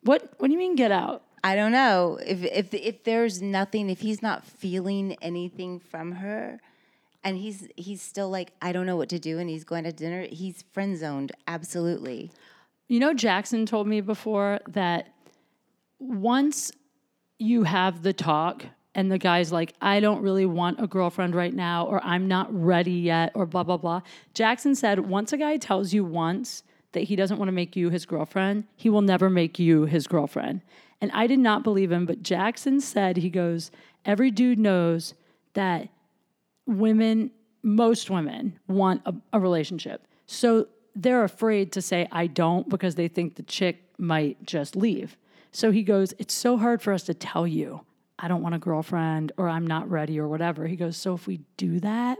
[0.03, 0.33] What?
[0.37, 1.23] What do you mean get out?
[1.43, 6.59] I don't know if if if there's nothing, if he's not feeling anything from her,
[7.23, 9.93] and he's he's still like I don't know what to do, and he's going to
[9.93, 11.31] dinner, he's friend zoned.
[11.47, 12.31] Absolutely.
[12.89, 15.13] You know, Jackson told me before that
[15.99, 16.71] once
[17.39, 21.53] you have the talk and the guy's like, I don't really want a girlfriend right
[21.53, 24.01] now, or I'm not ready yet, or blah, blah, blah.
[24.33, 27.89] Jackson said, once a guy tells you once that he doesn't want to make you
[27.89, 30.61] his girlfriend, he will never make you his girlfriend.
[31.01, 33.71] And I did not believe him, but Jackson said, he goes,
[34.05, 35.13] every dude knows
[35.53, 35.87] that
[36.65, 37.31] women,
[37.63, 40.05] most women, want a, a relationship.
[40.25, 45.15] So they're afraid to say, I don't, because they think the chick might just leave.
[45.51, 47.81] So he goes, It's so hard for us to tell you,
[48.17, 50.67] I don't want a girlfriend or I'm not ready or whatever.
[50.67, 52.17] He goes, So if we do that,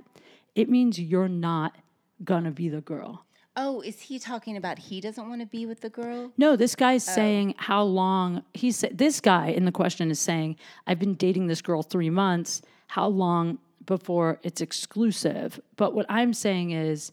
[0.56, 1.76] it means you're not
[2.24, 3.26] gonna be the girl.
[3.56, 6.32] Oh, is he talking about he doesn't want to be with the girl?
[6.38, 7.12] No, this guy's oh.
[7.12, 10.56] saying how long he said this guy in the question is saying,
[10.88, 12.62] I've been dating this girl three months.
[12.88, 15.60] How long before it's exclusive?
[15.76, 17.12] But what I'm saying is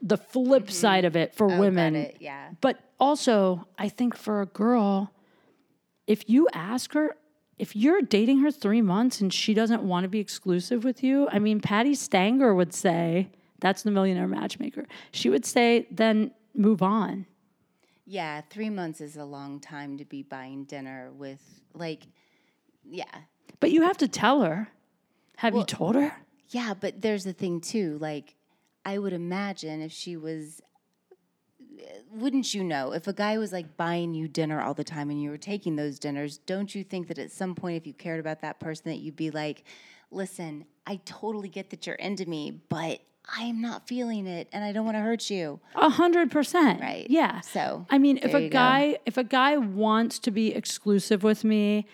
[0.00, 0.72] the flip mm-hmm.
[0.72, 1.96] side of it for Oh, women.
[1.96, 2.50] it, yeah.
[2.60, 5.12] But also, I think for a girl,
[6.06, 7.16] if you ask her,
[7.58, 11.28] if you're dating her three months and she doesn't want to be exclusive with you,
[11.30, 13.30] I mean, Patti Stanger would say,
[13.60, 14.86] that's the millionaire matchmaker.
[15.12, 17.26] She would say, then move on.
[18.06, 21.40] Yeah, three months is a long time to be buying dinner with
[21.74, 22.06] like,
[22.82, 23.04] yeah,
[23.60, 24.68] But you have to tell her.
[25.36, 26.12] Have you told her?
[26.48, 27.98] Yeah, but there's the thing too.
[28.00, 28.34] Like,
[28.84, 30.60] I would imagine if she was,
[32.12, 35.22] wouldn't you know, if a guy was like buying you dinner all the time and
[35.22, 38.20] you were taking those dinners, don't you think that at some point, if you cared
[38.20, 39.64] about that person, that you'd be like,
[40.10, 43.00] listen, I totally get that you're into me, but
[43.36, 45.60] I am not feeling it and I don't want to hurt you.
[45.74, 46.80] A hundred percent.
[46.80, 47.06] Right.
[47.08, 47.40] Yeah.
[47.42, 48.52] So, I mean, if a you go.
[48.52, 51.86] guy if a guy wants to be exclusive with me,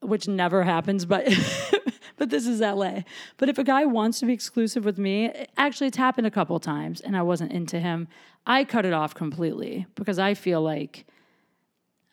[0.00, 1.26] which never happens, but
[2.18, 3.02] but this is LA.
[3.36, 6.58] But if a guy wants to be exclusive with me, actually it's happened a couple
[6.60, 8.08] times and I wasn't into him.
[8.46, 11.06] I cut it off completely because I feel like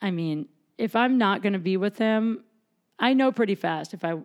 [0.01, 0.47] I mean,
[0.77, 2.43] if I'm not going to be with him,
[2.99, 4.17] I know pretty fast if I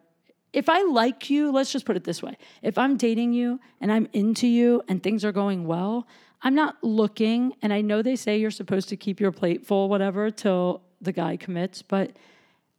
[0.52, 2.36] if I like you, let's just put it this way.
[2.60, 6.08] If I'm dating you and I'm into you and things are going well,
[6.42, 9.88] I'm not looking and I know they say you're supposed to keep your plate full
[9.88, 12.16] whatever till the guy commits, but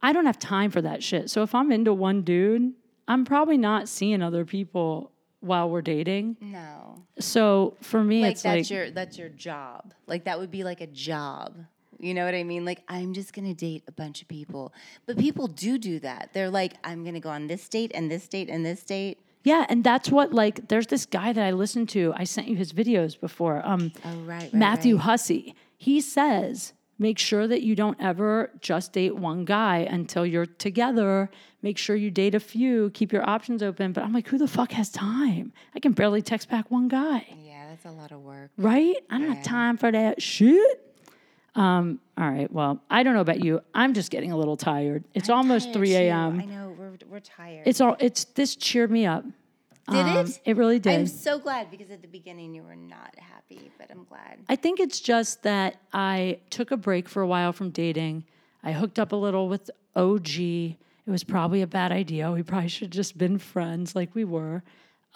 [0.02, 1.30] I don't have time for that shit.
[1.30, 2.74] So if I'm into one dude,
[3.12, 5.10] I'm probably not seeing other people
[5.40, 6.36] while we're dating.
[6.40, 7.04] no.
[7.18, 9.92] So for me Like, it's that's like your that's your job.
[10.06, 11.56] Like that would be like a job.
[11.98, 12.64] You know what I mean?
[12.64, 14.72] Like, I'm just to date a bunch of people.
[15.06, 16.30] But people do do that.
[16.32, 19.18] They're like, I'm to go on this date and this date and this date.
[19.44, 22.12] Yeah, and that's what like there's this guy that I listened to.
[22.16, 23.60] I sent you his videos before.
[23.64, 24.42] Um Oh, right.
[24.42, 25.04] right Matthew right.
[25.04, 25.54] Hussey.
[25.76, 26.72] He says,
[27.02, 31.28] make sure that you don't ever just date one guy until you're together.
[31.60, 33.92] Make sure you date a few, keep your options open.
[33.92, 35.52] But I'm like, who the fuck has time?
[35.74, 38.50] I can barely text back one guy, Yeah, that's a lot of work.
[38.56, 38.96] right?
[39.10, 40.78] I don't have time for that shit.
[41.54, 42.50] Um, all right.
[42.50, 43.60] Well, I don't know about you.
[43.74, 45.04] I'm just getting a little tired.
[45.12, 46.40] It's almost Tired 3 a.m.
[46.40, 46.74] I know.
[46.78, 47.64] We're, we're tired.
[47.66, 49.24] It's all it's this cheered me up.
[49.90, 50.40] Did Um, it?
[50.44, 50.92] It really did.
[50.92, 54.38] I'm so glad because at the beginning you were not happy, but I'm glad.
[54.48, 58.24] I think it's just that I took a break for a while from dating.
[58.62, 60.38] I hooked up a little with OG.
[60.38, 60.76] It
[61.10, 62.30] was probably a bad idea.
[62.30, 64.62] We probably should have just been friends like we were.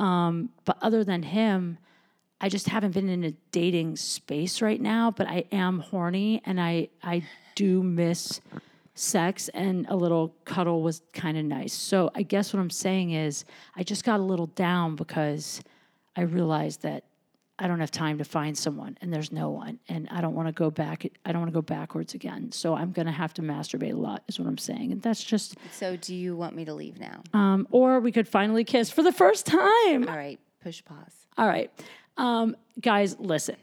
[0.01, 1.79] Um, but other than him,
[2.41, 5.12] I just haven't been in a dating space right now.
[5.12, 7.23] But I am horny and I I
[7.55, 8.41] do miss
[8.97, 11.72] sex and a little cuddle was kind of nice.
[11.72, 13.44] So I guess what I'm saying is
[13.76, 15.61] I just got a little down because
[16.16, 17.05] I realized that
[17.59, 20.49] I don't have time to find someone and there's no one and I don't want
[20.49, 22.53] to go back I don't want to go backwards again.
[22.53, 24.92] So I'm going to have to masturbate a lot is what I'm saying.
[24.92, 27.22] And that's just So, do you want me to leave now?
[27.34, 30.09] um or we could finally kiss for the first time.
[30.09, 31.26] All right, push pause.
[31.38, 31.70] All right.
[32.18, 33.57] Um, guys, listen.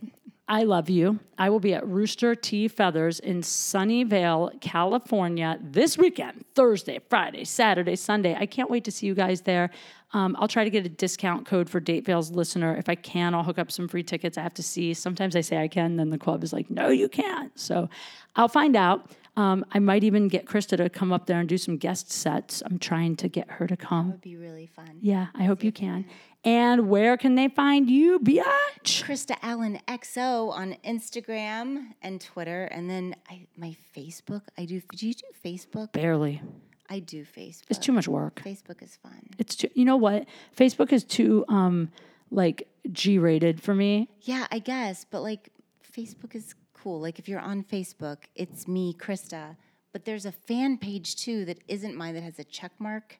[0.48, 1.20] I love you.
[1.38, 2.68] I will be at Rooster T.
[2.68, 8.36] Feathers in Sunnyvale, California this weekend Thursday, Friday, Saturday, Sunday.
[8.36, 9.70] I can't wait to see you guys there.
[10.12, 12.76] Um, I'll try to get a discount code for Date Fails listener.
[12.76, 14.38] If I can, I'll hook up some free tickets.
[14.38, 14.94] I have to see.
[14.94, 17.58] Sometimes I say I can, then the club is like, no, you can't.
[17.58, 17.90] So
[18.36, 19.12] I'll find out.
[19.36, 22.62] Um, I might even get Krista to come up there and do some guest sets.
[22.66, 24.08] I'm trying to get her to come.
[24.08, 25.00] That would be really fun.
[25.02, 26.06] Yeah, I hope you can.
[26.46, 29.04] And where can they find you, biatch?
[29.04, 34.42] Krista Allen XO on Instagram and Twitter, and then I, my Facebook.
[34.58, 34.82] I do.
[34.94, 35.94] Do you do Facebook?
[35.94, 36.42] Barely.
[36.90, 37.64] I do Facebook.
[37.70, 38.42] It's too much work.
[38.44, 39.30] Facebook is fun.
[39.38, 40.26] It's too, you know what?
[40.56, 41.90] Facebook is too um
[42.30, 44.10] like G rated for me.
[44.22, 45.50] Yeah, I guess, but like
[45.96, 47.00] Facebook is cool.
[47.00, 49.56] Like if you're on Facebook, it's me, Krista,
[49.94, 53.20] but there's a fan page too that isn't mine that has a check mark,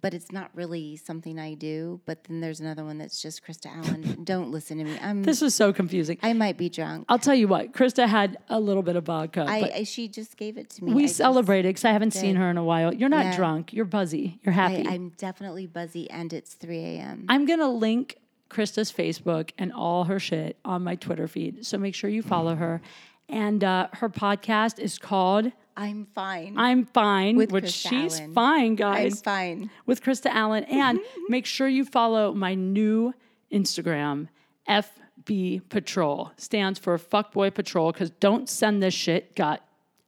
[0.00, 2.00] but it's not really something I do.
[2.06, 4.20] But then there's another one that's just Krista Allen.
[4.24, 4.98] Don't listen to me.
[5.02, 6.18] I'm This is so confusing.
[6.22, 7.06] I might be drunk.
[7.08, 10.36] I'll tell you what, Krista had a little bit of vodka, I, I she just
[10.36, 10.94] gave it to me.
[10.94, 12.92] we I celebrated because I haven't seen her in a while.
[12.92, 13.36] You're not Yeah.
[13.36, 13.72] drunk.
[13.72, 14.40] You're buzzy.
[14.42, 14.86] You're happy.
[14.86, 17.26] I, I'm definitely buzzy, and it's 3 a.m.
[17.28, 18.18] I'm going to link
[18.48, 21.66] Krista's Facebook and all her shit on my Twitter feed.
[21.66, 22.80] So make sure you follow her.
[23.28, 26.54] And uh, her podcast is called I'm fine.
[26.56, 28.32] I'm Fine, With which Krista she's Allen.
[28.32, 29.12] fine, guys.
[29.18, 29.70] I'm fine.
[29.84, 30.64] with Krista Allen.
[30.64, 33.12] And make sure you follow my new
[33.52, 34.28] Instagram,
[34.68, 36.32] FB Patrol.
[36.38, 39.36] Stands for Fuckboy Patrol, because don't send this shit.
[39.36, 39.62] Got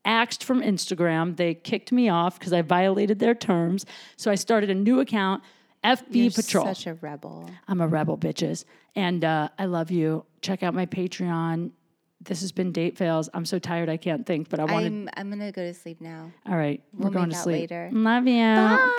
[0.06, 1.36] axed from Instagram.
[1.36, 3.84] They kicked me off because I violated their terms.
[4.16, 5.42] So I started a new account,
[5.84, 6.64] FB You're Patrol.
[6.66, 7.50] such a rebel.
[7.66, 8.64] I'm a rebel, bitches.
[8.96, 10.24] And uh, I love you.
[10.40, 11.72] Check out my Patreon.
[12.20, 13.28] This has been Date Fails.
[13.32, 14.86] I'm so tired I can't think, but I wanted.
[14.92, 16.32] I'm I'm gonna go to sleep now.
[16.46, 17.60] All right, we're We'll going make to sleep.
[17.70, 17.90] later.
[17.92, 18.42] Love you.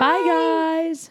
[0.00, 0.22] Bye,
[0.88, 1.10] guys.